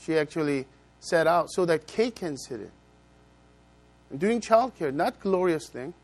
she 0.00 0.18
actually 0.18 0.66
set 0.98 1.28
out 1.28 1.46
so 1.52 1.64
that 1.64 1.86
Kate 1.86 2.16
can 2.16 2.36
sit 2.36 2.60
in. 2.60 2.72
And 4.10 4.18
doing 4.18 4.40
childcare, 4.40 4.92
not 4.92 5.20
glorious 5.20 5.68
thing. 5.68 5.94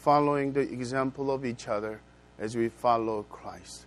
Following 0.00 0.54
the 0.54 0.60
example 0.60 1.30
of 1.30 1.44
each 1.44 1.68
other 1.68 2.00
as 2.38 2.56
we 2.56 2.70
follow 2.70 3.22
Christ. 3.24 3.84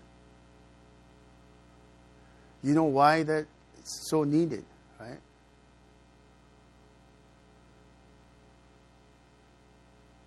You 2.61 2.73
know 2.73 2.83
why 2.83 3.23
that 3.23 3.47
is 3.81 4.07
so 4.09 4.23
needed, 4.23 4.63
right? 4.99 5.19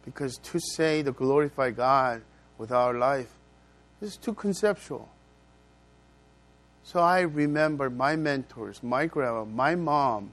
Because 0.05 0.39
to 0.39 0.59
say 0.59 1.05
to 1.05 1.13
glorify 1.13 1.71
God 1.71 2.23
with 2.59 2.73
our 2.73 2.95
life 2.95 3.31
is 4.01 4.17
too 4.17 4.35
conceptual. 4.35 5.09
So 6.83 6.99
I 7.01 7.21
remember 7.21 7.91
my 7.91 8.17
mentors, 8.17 8.83
my 8.83 9.07
grandma, 9.07 9.45
my 9.45 9.77
mom, 9.77 10.33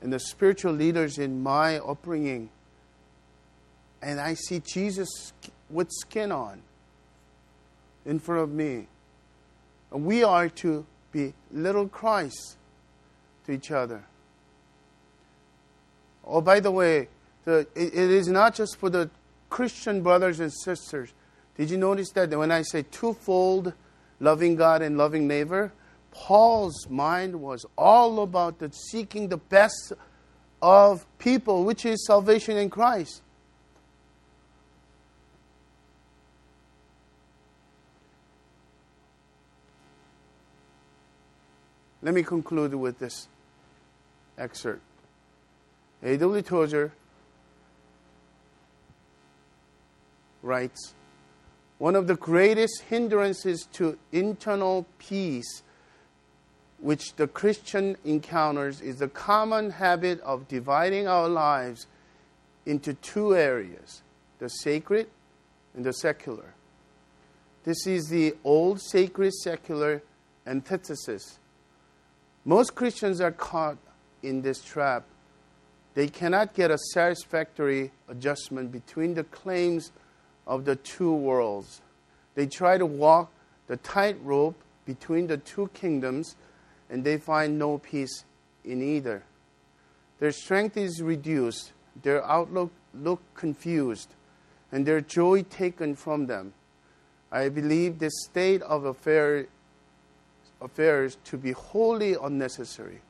and 0.00 0.12
the 0.12 0.18
spiritual 0.18 0.72
leaders 0.72 1.18
in 1.18 1.42
my 1.42 1.78
upbringing. 1.78 2.50
And 4.02 4.20
I 4.20 4.34
see 4.34 4.60
Jesus 4.60 5.32
with 5.68 5.88
skin 5.90 6.32
on 6.32 6.62
in 8.06 8.18
front 8.18 8.42
of 8.42 8.50
me. 8.50 8.88
And 9.92 10.04
we 10.04 10.24
are 10.24 10.48
to 10.48 10.86
be 11.12 11.34
little 11.52 11.88
Christ 11.88 12.56
to 13.46 13.52
each 13.52 13.70
other. 13.70 14.04
Oh, 16.24 16.40
by 16.40 16.60
the 16.60 16.70
way, 16.70 17.08
the, 17.44 17.66
it, 17.74 17.94
it 17.94 18.10
is 18.10 18.28
not 18.28 18.54
just 18.54 18.76
for 18.76 18.88
the 18.88 19.10
Christian 19.48 20.02
brothers 20.02 20.40
and 20.40 20.52
sisters. 20.52 21.12
Did 21.56 21.70
you 21.70 21.76
notice 21.76 22.10
that 22.12 22.30
when 22.30 22.52
I 22.52 22.62
say 22.62 22.84
twofold, 22.90 23.72
loving 24.20 24.54
God 24.54 24.82
and 24.82 24.96
loving 24.96 25.26
neighbor, 25.26 25.72
Paul's 26.12 26.88
mind 26.88 27.40
was 27.40 27.66
all 27.76 28.22
about 28.22 28.58
the 28.58 28.70
seeking 28.70 29.28
the 29.28 29.36
best 29.36 29.92
of 30.62 31.06
people, 31.18 31.64
which 31.64 31.84
is 31.84 32.04
salvation 32.06 32.56
in 32.56 32.70
Christ. 32.70 33.22
Let 42.02 42.14
me 42.14 42.22
conclude 42.22 42.74
with 42.74 42.98
this 42.98 43.28
excerpt. 44.38 44.82
A.W. 46.02 46.42
Tozer 46.42 46.92
writes 50.42 50.94
One 51.78 51.94
of 51.94 52.06
the 52.06 52.16
greatest 52.16 52.82
hindrances 52.88 53.68
to 53.74 53.98
internal 54.12 54.86
peace 54.98 55.62
which 56.78 57.14
the 57.16 57.28
Christian 57.28 57.96
encounters 58.04 58.80
is 58.80 58.96
the 58.96 59.08
common 59.08 59.70
habit 59.70 60.20
of 60.22 60.48
dividing 60.48 61.06
our 61.06 61.28
lives 61.28 61.86
into 62.66 62.94
two 62.94 63.36
areas 63.36 64.02
the 64.38 64.48
sacred 64.48 65.06
and 65.74 65.84
the 65.84 65.92
secular. 65.92 66.54
This 67.64 67.86
is 67.86 68.08
the 68.08 68.34
old 68.42 68.80
sacred 68.80 69.34
secular 69.34 70.02
antithesis. 70.46 71.38
Most 72.44 72.74
Christians 72.74 73.20
are 73.20 73.32
caught 73.32 73.76
in 74.22 74.42
this 74.42 74.62
trap. 74.62 75.04
They 75.94 76.08
cannot 76.08 76.54
get 76.54 76.70
a 76.70 76.78
satisfactory 76.78 77.92
adjustment 78.08 78.72
between 78.72 79.14
the 79.14 79.24
claims 79.24 79.92
of 80.46 80.64
the 80.64 80.76
two 80.76 81.12
worlds. 81.12 81.82
They 82.34 82.46
try 82.46 82.78
to 82.78 82.86
walk 82.86 83.30
the 83.66 83.76
tightrope 83.76 84.56
between 84.86 85.26
the 85.26 85.36
two 85.36 85.68
kingdoms 85.74 86.36
and 86.88 87.04
they 87.04 87.18
find 87.18 87.58
no 87.58 87.78
peace 87.78 88.24
in 88.64 88.82
either. 88.82 89.22
their 90.18 90.32
strength 90.32 90.76
is 90.76 91.00
reduced, 91.00 91.72
their 92.02 92.22
outlook 92.24 92.70
look 92.92 93.22
confused, 93.34 94.14
and 94.70 94.84
their 94.84 95.00
joy 95.00 95.42
taken 95.42 95.96
from 95.96 96.26
them. 96.26 96.52
I 97.32 97.48
believe 97.48 97.98
this 97.98 98.12
state 98.24 98.60
of 98.62 98.84
affair, 98.84 99.46
affairs 100.60 101.16
to 101.24 101.36
be 101.36 101.52
wholly 101.52 102.14
unnecessary. 102.20 103.00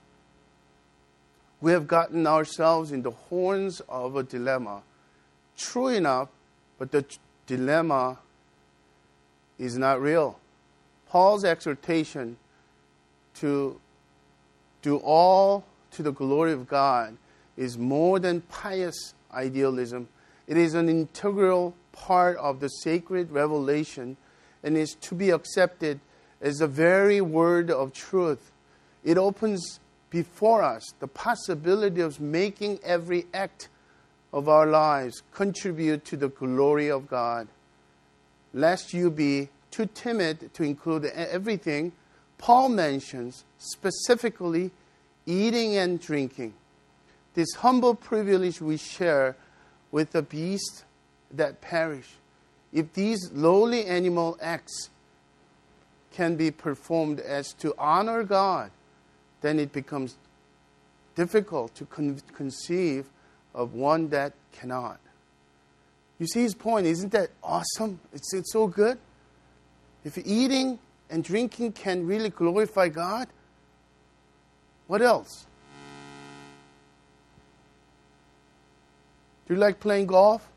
We 1.61 1.73
have 1.73 1.87
gotten 1.87 2.27
ourselves 2.27 2.93
in 2.93 3.03
the 3.03 3.11
horns 3.11 3.81
of 3.89 4.17
a 4.17 4.23
dilemma. 4.23 4.83
True 5.57 5.89
enough, 5.89 6.29
but 6.79 6.91
the 6.91 7.05
dilemma 7.47 8.19
is 9.59 9.77
not 9.77 10.01
real. 10.01 10.39
Paul's 11.09 11.45
exhortation 11.45 12.37
to 13.35 13.79
do 14.81 14.97
all 14.99 15.65
to 15.91 16.03
the 16.03 16.13
glory 16.13 16.53
of 16.53 16.67
God 16.67 17.17
is 17.57 17.77
more 17.77 18.19
than 18.19 18.41
pious 18.43 19.15
idealism. 19.33 20.09
It 20.47 20.57
is 20.57 20.75
an 20.75 20.89
integral 20.89 21.75
part 21.93 22.37
of 22.39 22.61
the 22.61 22.69
sacred 22.69 23.31
revelation 23.31 24.17
and 24.63 24.77
is 24.77 24.95
to 25.03 25.15
be 25.15 25.31
accepted 25.31 26.01
as 26.41 26.59
the 26.59 26.67
very 26.67 27.21
word 27.21 27.71
of 27.71 27.93
truth. 27.93 28.51
It 29.05 29.19
opens 29.19 29.81
before 30.11 30.63
us 30.63 30.85
the 30.99 31.07
possibility 31.07 32.01
of 32.01 32.21
making 32.21 32.81
every 32.85 33.27
act 33.33 33.69
of 34.33 34.49
our 34.49 34.67
lives 34.67 35.23
contribute 35.33 36.05
to 36.07 36.17
the 36.17 36.29
glory 36.29 36.91
of 36.91 37.09
God. 37.09 37.49
Lest 38.53 38.93
you 38.93 39.11
be 39.11 39.49
too 39.71 39.87
timid 39.87 40.53
to 40.55 40.63
include 40.63 41.05
everything, 41.05 41.93
Paul 42.39 42.71
mentions 42.71 43.45
specifically 43.59 44.71
eating 45.27 45.77
and 45.77 46.01
drinking. 46.01 46.55
This 47.35 47.55
humble 47.59 47.95
privilege 47.95 48.61
we 48.61 48.77
share 48.77 49.37
with 49.93 50.13
the 50.13 50.23
beasts 50.23 50.85
that 51.31 51.61
perish. 51.61 52.15
If 52.73 52.93
these 52.95 53.31
lowly 53.33 53.85
animal 53.87 54.37
acts 54.41 54.91
can 56.13 56.37
be 56.37 56.51
performed 56.51 57.21
as 57.21 57.53
to 57.55 57.75
honor 57.79 58.25
God, 58.25 58.71
then 59.41 59.59
it 59.59 59.73
becomes 59.73 60.17
difficult 61.15 61.75
to 61.77 61.87
con- 61.87 62.21
conceive 62.35 63.07
of 63.55 63.75
one 63.75 64.09
that 64.09 64.33
cannot. 64.53 64.99
You 66.19 66.27
see 66.27 66.43
his 66.43 66.55
point? 66.55 66.87
Isn't 66.87 67.13
that 67.13 67.31
awesome? 67.43 68.01
It's, 68.13 68.35
it's 68.35 68.53
so 68.53 68.67
good. 68.67 68.99
If 70.05 70.19
eating 70.19 70.79
and 71.09 71.25
drinking 71.25 71.73
can 71.73 72.07
really 72.07 72.31
glorify 72.31 72.89
God, 72.89 73.29
what 74.87 75.03
else? 75.03 75.47
Do 79.47 79.55
you 79.55 79.61
like 79.61 79.81
playing 79.81 80.07
golf? 80.07 80.49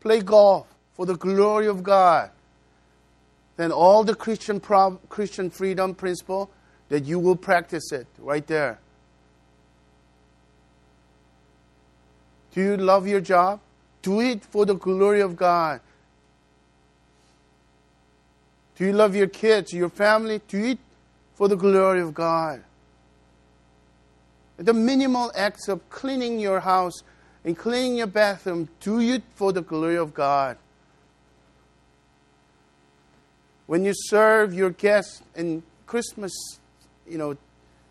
Play 0.00 0.20
golf 0.20 0.66
for 0.92 1.06
the 1.06 1.16
glory 1.16 1.66
of 1.66 1.82
God. 1.82 2.30
Then 3.56 3.70
all 3.70 4.04
the 4.04 4.14
Christian, 4.14 4.60
Christian 5.08 5.50
freedom 5.50 5.94
principle, 5.94 6.50
that 6.88 7.04
you 7.04 7.18
will 7.18 7.36
practice 7.36 7.92
it 7.92 8.06
right 8.18 8.46
there. 8.46 8.78
Do 12.52 12.60
you 12.60 12.76
love 12.76 13.06
your 13.06 13.20
job? 13.20 13.60
Do 14.02 14.20
it 14.20 14.44
for 14.44 14.66
the 14.66 14.74
glory 14.74 15.20
of 15.20 15.36
God. 15.36 15.80
Do 18.76 18.84
you 18.84 18.92
love 18.92 19.14
your 19.14 19.28
kids, 19.28 19.72
your 19.72 19.88
family? 19.88 20.40
Do 20.48 20.64
it 20.64 20.78
for 21.34 21.48
the 21.48 21.56
glory 21.56 22.00
of 22.00 22.14
God. 22.14 22.62
The 24.56 24.72
minimal 24.72 25.32
acts 25.34 25.68
of 25.68 25.88
cleaning 25.90 26.38
your 26.38 26.60
house 26.60 27.02
and 27.44 27.58
cleaning 27.58 27.96
your 27.96 28.06
bathroom, 28.06 28.68
do 28.80 29.00
it 29.00 29.22
for 29.34 29.52
the 29.52 29.62
glory 29.62 29.96
of 29.96 30.14
God. 30.14 30.56
When 33.66 33.84
you 33.84 33.92
serve 33.94 34.52
your 34.52 34.70
guests 34.70 35.22
in 35.34 35.62
Christmas, 35.86 36.32
you 37.08 37.18
know, 37.18 37.36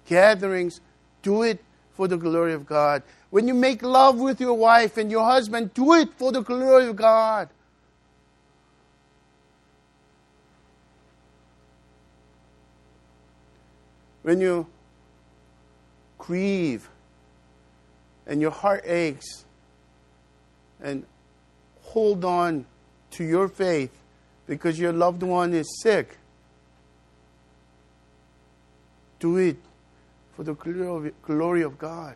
gatherings, 0.06 0.80
do 1.22 1.44
it 1.44 1.64
for 1.94 2.08
the 2.08 2.18
glory 2.18 2.54
of 2.54 2.66
God. 2.66 3.04
When 3.30 3.48
you 3.48 3.54
make 3.54 3.82
love 3.82 4.20
with 4.20 4.40
your 4.40 4.54
wife 4.54 4.98
and 4.98 5.10
your 5.10 5.26
husband, 5.26 5.74
do 5.74 5.94
it 5.94 6.14
for 6.18 6.32
the 6.32 6.42
glory 6.42 6.88
of 6.88 6.96
God. 6.96 7.50
When 14.22 14.40
you 14.40 14.68
grieve 16.18 16.90
and 18.26 18.40
your 18.40 18.52
heart 18.52 18.84
aches 18.86 19.46
and 20.82 21.06
hold 21.82 22.24
on 22.24 22.66
to 23.12 23.24
your 23.24 23.50
faith 23.50 23.92
because 24.54 24.78
your 24.78 24.94
loved 24.94 25.24
one 25.24 25.52
is 25.52 25.66
sick, 25.82 26.16
do 29.20 29.38
it 29.38 29.58
for 30.36 30.44
the 30.44 30.54
glory 31.24 31.64
of 31.64 31.80
God. 31.80 32.16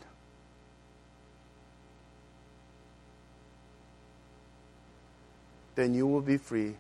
Then 5.74 5.96
you 5.96 6.06
will 6.06 6.22
be 6.22 6.38
free. 6.38 6.76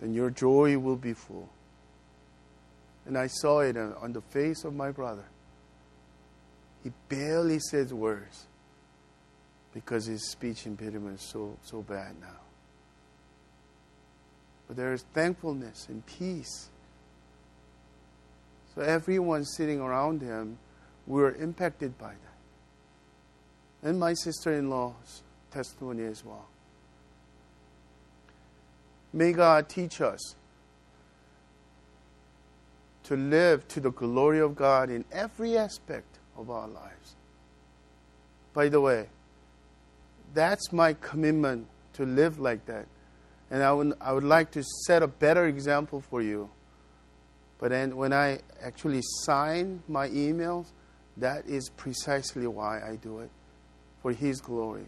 Then 0.00 0.14
your 0.14 0.30
joy 0.30 0.78
will 0.78 0.96
be 0.96 1.12
full. 1.12 1.48
And 3.06 3.18
I 3.18 3.26
saw 3.26 3.60
it 3.60 3.76
on 3.76 4.12
the 4.12 4.20
face 4.20 4.62
of 4.62 4.74
my 4.74 4.92
brother. 4.92 5.24
He 6.84 6.92
barely 7.08 7.58
says 7.58 7.92
words 7.92 8.46
because 9.74 10.06
his 10.06 10.30
speech 10.30 10.66
impediment 10.66 11.18
is 11.18 11.28
so, 11.28 11.58
so 11.64 11.82
bad 11.82 12.14
now. 12.20 12.49
But 14.70 14.76
there 14.76 14.92
is 14.92 15.04
thankfulness 15.14 15.88
and 15.88 16.06
peace. 16.06 16.68
So 18.72 18.82
everyone 18.82 19.44
sitting 19.44 19.80
around 19.80 20.22
him 20.22 20.58
we 21.08 21.20
were 21.20 21.34
impacted 21.34 21.98
by 21.98 22.12
that. 22.12 23.88
And 23.88 23.98
my 23.98 24.14
sister 24.14 24.52
in 24.52 24.70
law's 24.70 25.24
testimony 25.50 26.04
as 26.04 26.24
well. 26.24 26.46
May 29.12 29.32
God 29.32 29.68
teach 29.68 30.00
us 30.00 30.36
to 33.02 33.16
live 33.16 33.66
to 33.66 33.80
the 33.80 33.90
glory 33.90 34.38
of 34.38 34.54
God 34.54 34.88
in 34.88 35.04
every 35.10 35.58
aspect 35.58 36.20
of 36.38 36.48
our 36.48 36.68
lives. 36.68 37.16
By 38.54 38.68
the 38.68 38.80
way, 38.80 39.08
that's 40.32 40.72
my 40.72 40.92
commitment 40.92 41.66
to 41.94 42.06
live 42.06 42.38
like 42.38 42.66
that. 42.66 42.86
And 43.50 43.62
I 43.62 43.72
would, 43.72 43.94
I 44.00 44.12
would 44.12 44.24
like 44.24 44.52
to 44.52 44.62
set 44.86 45.02
a 45.02 45.08
better 45.08 45.46
example 45.46 46.00
for 46.00 46.22
you. 46.22 46.50
But 47.58 47.70
then 47.70 47.96
when 47.96 48.12
I 48.12 48.40
actually 48.62 49.00
sign 49.24 49.82
my 49.88 50.08
emails, 50.08 50.66
that 51.16 51.46
is 51.46 51.68
precisely 51.76 52.46
why 52.46 52.80
I 52.80 52.96
do 52.96 53.20
it 53.20 53.30
for 54.02 54.12
His 54.12 54.40
glory. 54.40 54.86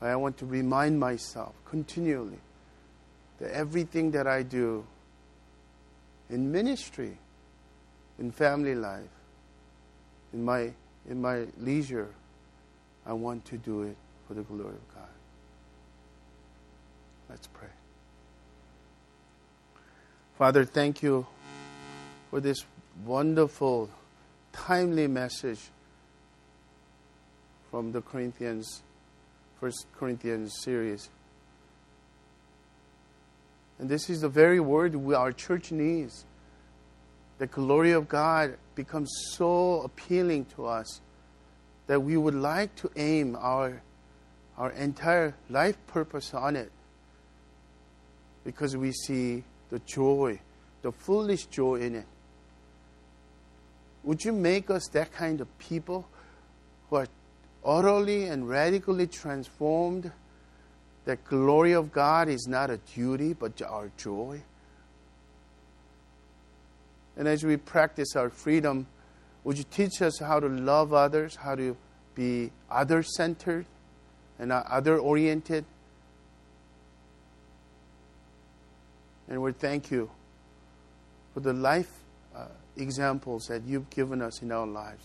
I 0.00 0.14
want 0.16 0.38
to 0.38 0.46
remind 0.46 1.00
myself 1.00 1.54
continually 1.64 2.38
that 3.38 3.50
everything 3.52 4.10
that 4.12 4.26
I 4.26 4.42
do 4.42 4.86
in 6.30 6.50
ministry, 6.52 7.18
in 8.18 8.30
family 8.30 8.74
life, 8.74 9.08
in 10.32 10.44
my, 10.44 10.72
in 11.08 11.20
my 11.20 11.46
leisure, 11.58 12.08
I 13.06 13.12
want 13.12 13.44
to 13.46 13.58
do 13.58 13.82
it 13.82 13.96
for 14.26 14.34
the 14.34 14.42
glory 14.42 14.74
of 14.74 14.94
God. 14.94 15.15
Let's 17.28 17.48
pray. 17.48 17.68
Father, 20.38 20.64
thank 20.64 21.02
you 21.02 21.26
for 22.30 22.40
this 22.40 22.58
wonderful, 23.04 23.90
timely 24.52 25.06
message 25.06 25.60
from 27.70 27.92
the 27.92 28.00
Corinthians, 28.00 28.82
First 29.60 29.86
Corinthians 29.96 30.54
series. 30.62 31.10
And 33.78 33.88
this 33.88 34.08
is 34.08 34.20
the 34.20 34.28
very 34.28 34.60
word 34.60 34.94
we, 34.94 35.14
our 35.14 35.32
church 35.32 35.72
needs. 35.72 36.24
The 37.38 37.46
glory 37.46 37.92
of 37.92 38.08
God 38.08 38.56
becomes 38.74 39.12
so 39.32 39.82
appealing 39.82 40.46
to 40.56 40.66
us 40.66 41.00
that 41.86 42.00
we 42.00 42.16
would 42.16 42.34
like 42.34 42.74
to 42.76 42.90
aim 42.96 43.36
our, 43.38 43.82
our 44.56 44.70
entire 44.70 45.34
life 45.50 45.76
purpose 45.86 46.32
on 46.32 46.56
it 46.56 46.70
because 48.46 48.76
we 48.76 48.92
see 48.92 49.42
the 49.70 49.80
joy, 49.80 50.38
the 50.82 50.92
foolish 50.92 51.46
joy 51.46 51.80
in 51.80 51.96
it. 51.96 52.06
Would 54.04 54.24
you 54.24 54.32
make 54.32 54.70
us 54.70 54.86
that 54.92 55.12
kind 55.12 55.40
of 55.40 55.58
people 55.58 56.06
who 56.88 56.96
are 56.96 57.08
utterly 57.64 58.26
and 58.26 58.48
radically 58.48 59.08
transformed? 59.08 60.12
That 61.06 61.24
glory 61.24 61.72
of 61.72 61.92
God 61.92 62.28
is 62.28 62.46
not 62.48 62.70
a 62.70 62.76
duty, 62.78 63.32
but 63.32 63.60
our 63.62 63.90
joy. 63.96 64.40
And 67.16 67.26
as 67.26 67.42
we 67.42 67.56
practice 67.56 68.14
our 68.14 68.30
freedom, 68.30 68.86
Would 69.46 69.58
you 69.58 69.64
teach 69.70 70.02
us 70.02 70.18
how 70.18 70.40
to 70.40 70.48
love 70.48 70.92
others, 70.92 71.36
how 71.36 71.54
to 71.54 71.76
be 72.16 72.50
other 72.68 73.04
centered 73.04 73.64
and 74.40 74.50
other 74.50 74.98
oriented? 74.98 75.64
And 79.28 79.42
we 79.42 79.52
thank 79.52 79.90
you 79.90 80.10
for 81.34 81.40
the 81.40 81.52
life 81.52 81.90
uh, 82.34 82.46
examples 82.76 83.46
that 83.46 83.62
you've 83.64 83.90
given 83.90 84.22
us 84.22 84.42
in 84.42 84.52
our 84.52 84.66
lives. 84.66 85.04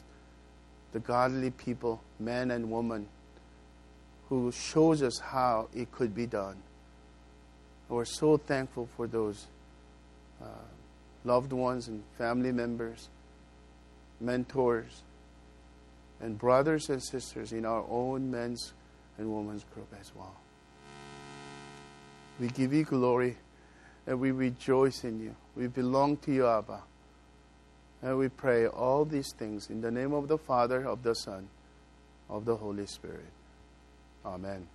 The 0.92 1.00
godly 1.00 1.52
people, 1.52 2.02
men 2.20 2.52
and 2.52 2.70
women, 2.70 3.08
who 4.30 4.52
shows 4.52 5.02
us 5.02 5.20
how 5.20 5.68
it 5.74 5.92
could 5.92 6.14
be 6.14 6.26
done. 6.26 6.58
We're 7.90 8.06
so 8.06 8.38
thankful 8.38 8.88
for 8.96 9.08
those 9.08 9.48
uh, 10.42 10.46
loved 11.26 11.52
ones 11.52 11.88
and 11.88 12.04
family 12.18 12.52
members, 12.52 13.10
mentors, 14.20 15.04
and 16.22 16.38
brothers 16.38 16.90
and 16.90 17.04
sisters 17.04 17.52
in 17.52 17.66
our 17.66 17.84
own 17.90 18.32
men's 18.32 18.74
and 19.18 19.34
women's 19.34 19.66
group 19.74 19.88
as 20.00 20.12
well. 20.16 20.36
We 22.40 22.48
give 22.48 22.74
you 22.74 22.84
glory 22.84 23.38
and 24.08 24.20
we 24.20 24.32
rejoice 24.32 25.04
in 25.04 25.20
you. 25.20 25.36
We 25.56 25.68
belong 25.68 26.18
to 26.18 26.34
you, 26.34 26.48
Abba. 26.48 26.82
And 28.02 28.18
we 28.18 28.30
pray 28.30 28.68
all 28.68 29.06
these 29.06 29.32
things 29.34 29.70
in 29.70 29.82
the 29.82 29.92
name 29.92 30.14
of 30.14 30.28
the 30.28 30.38
Father, 30.38 30.88
of 30.88 31.04
the 31.04 31.14
Son, 31.14 31.48
of 32.30 32.46
the 32.46 32.56
Holy 32.56 32.88
Spirit. 32.88 33.32
Amen. 34.26 34.68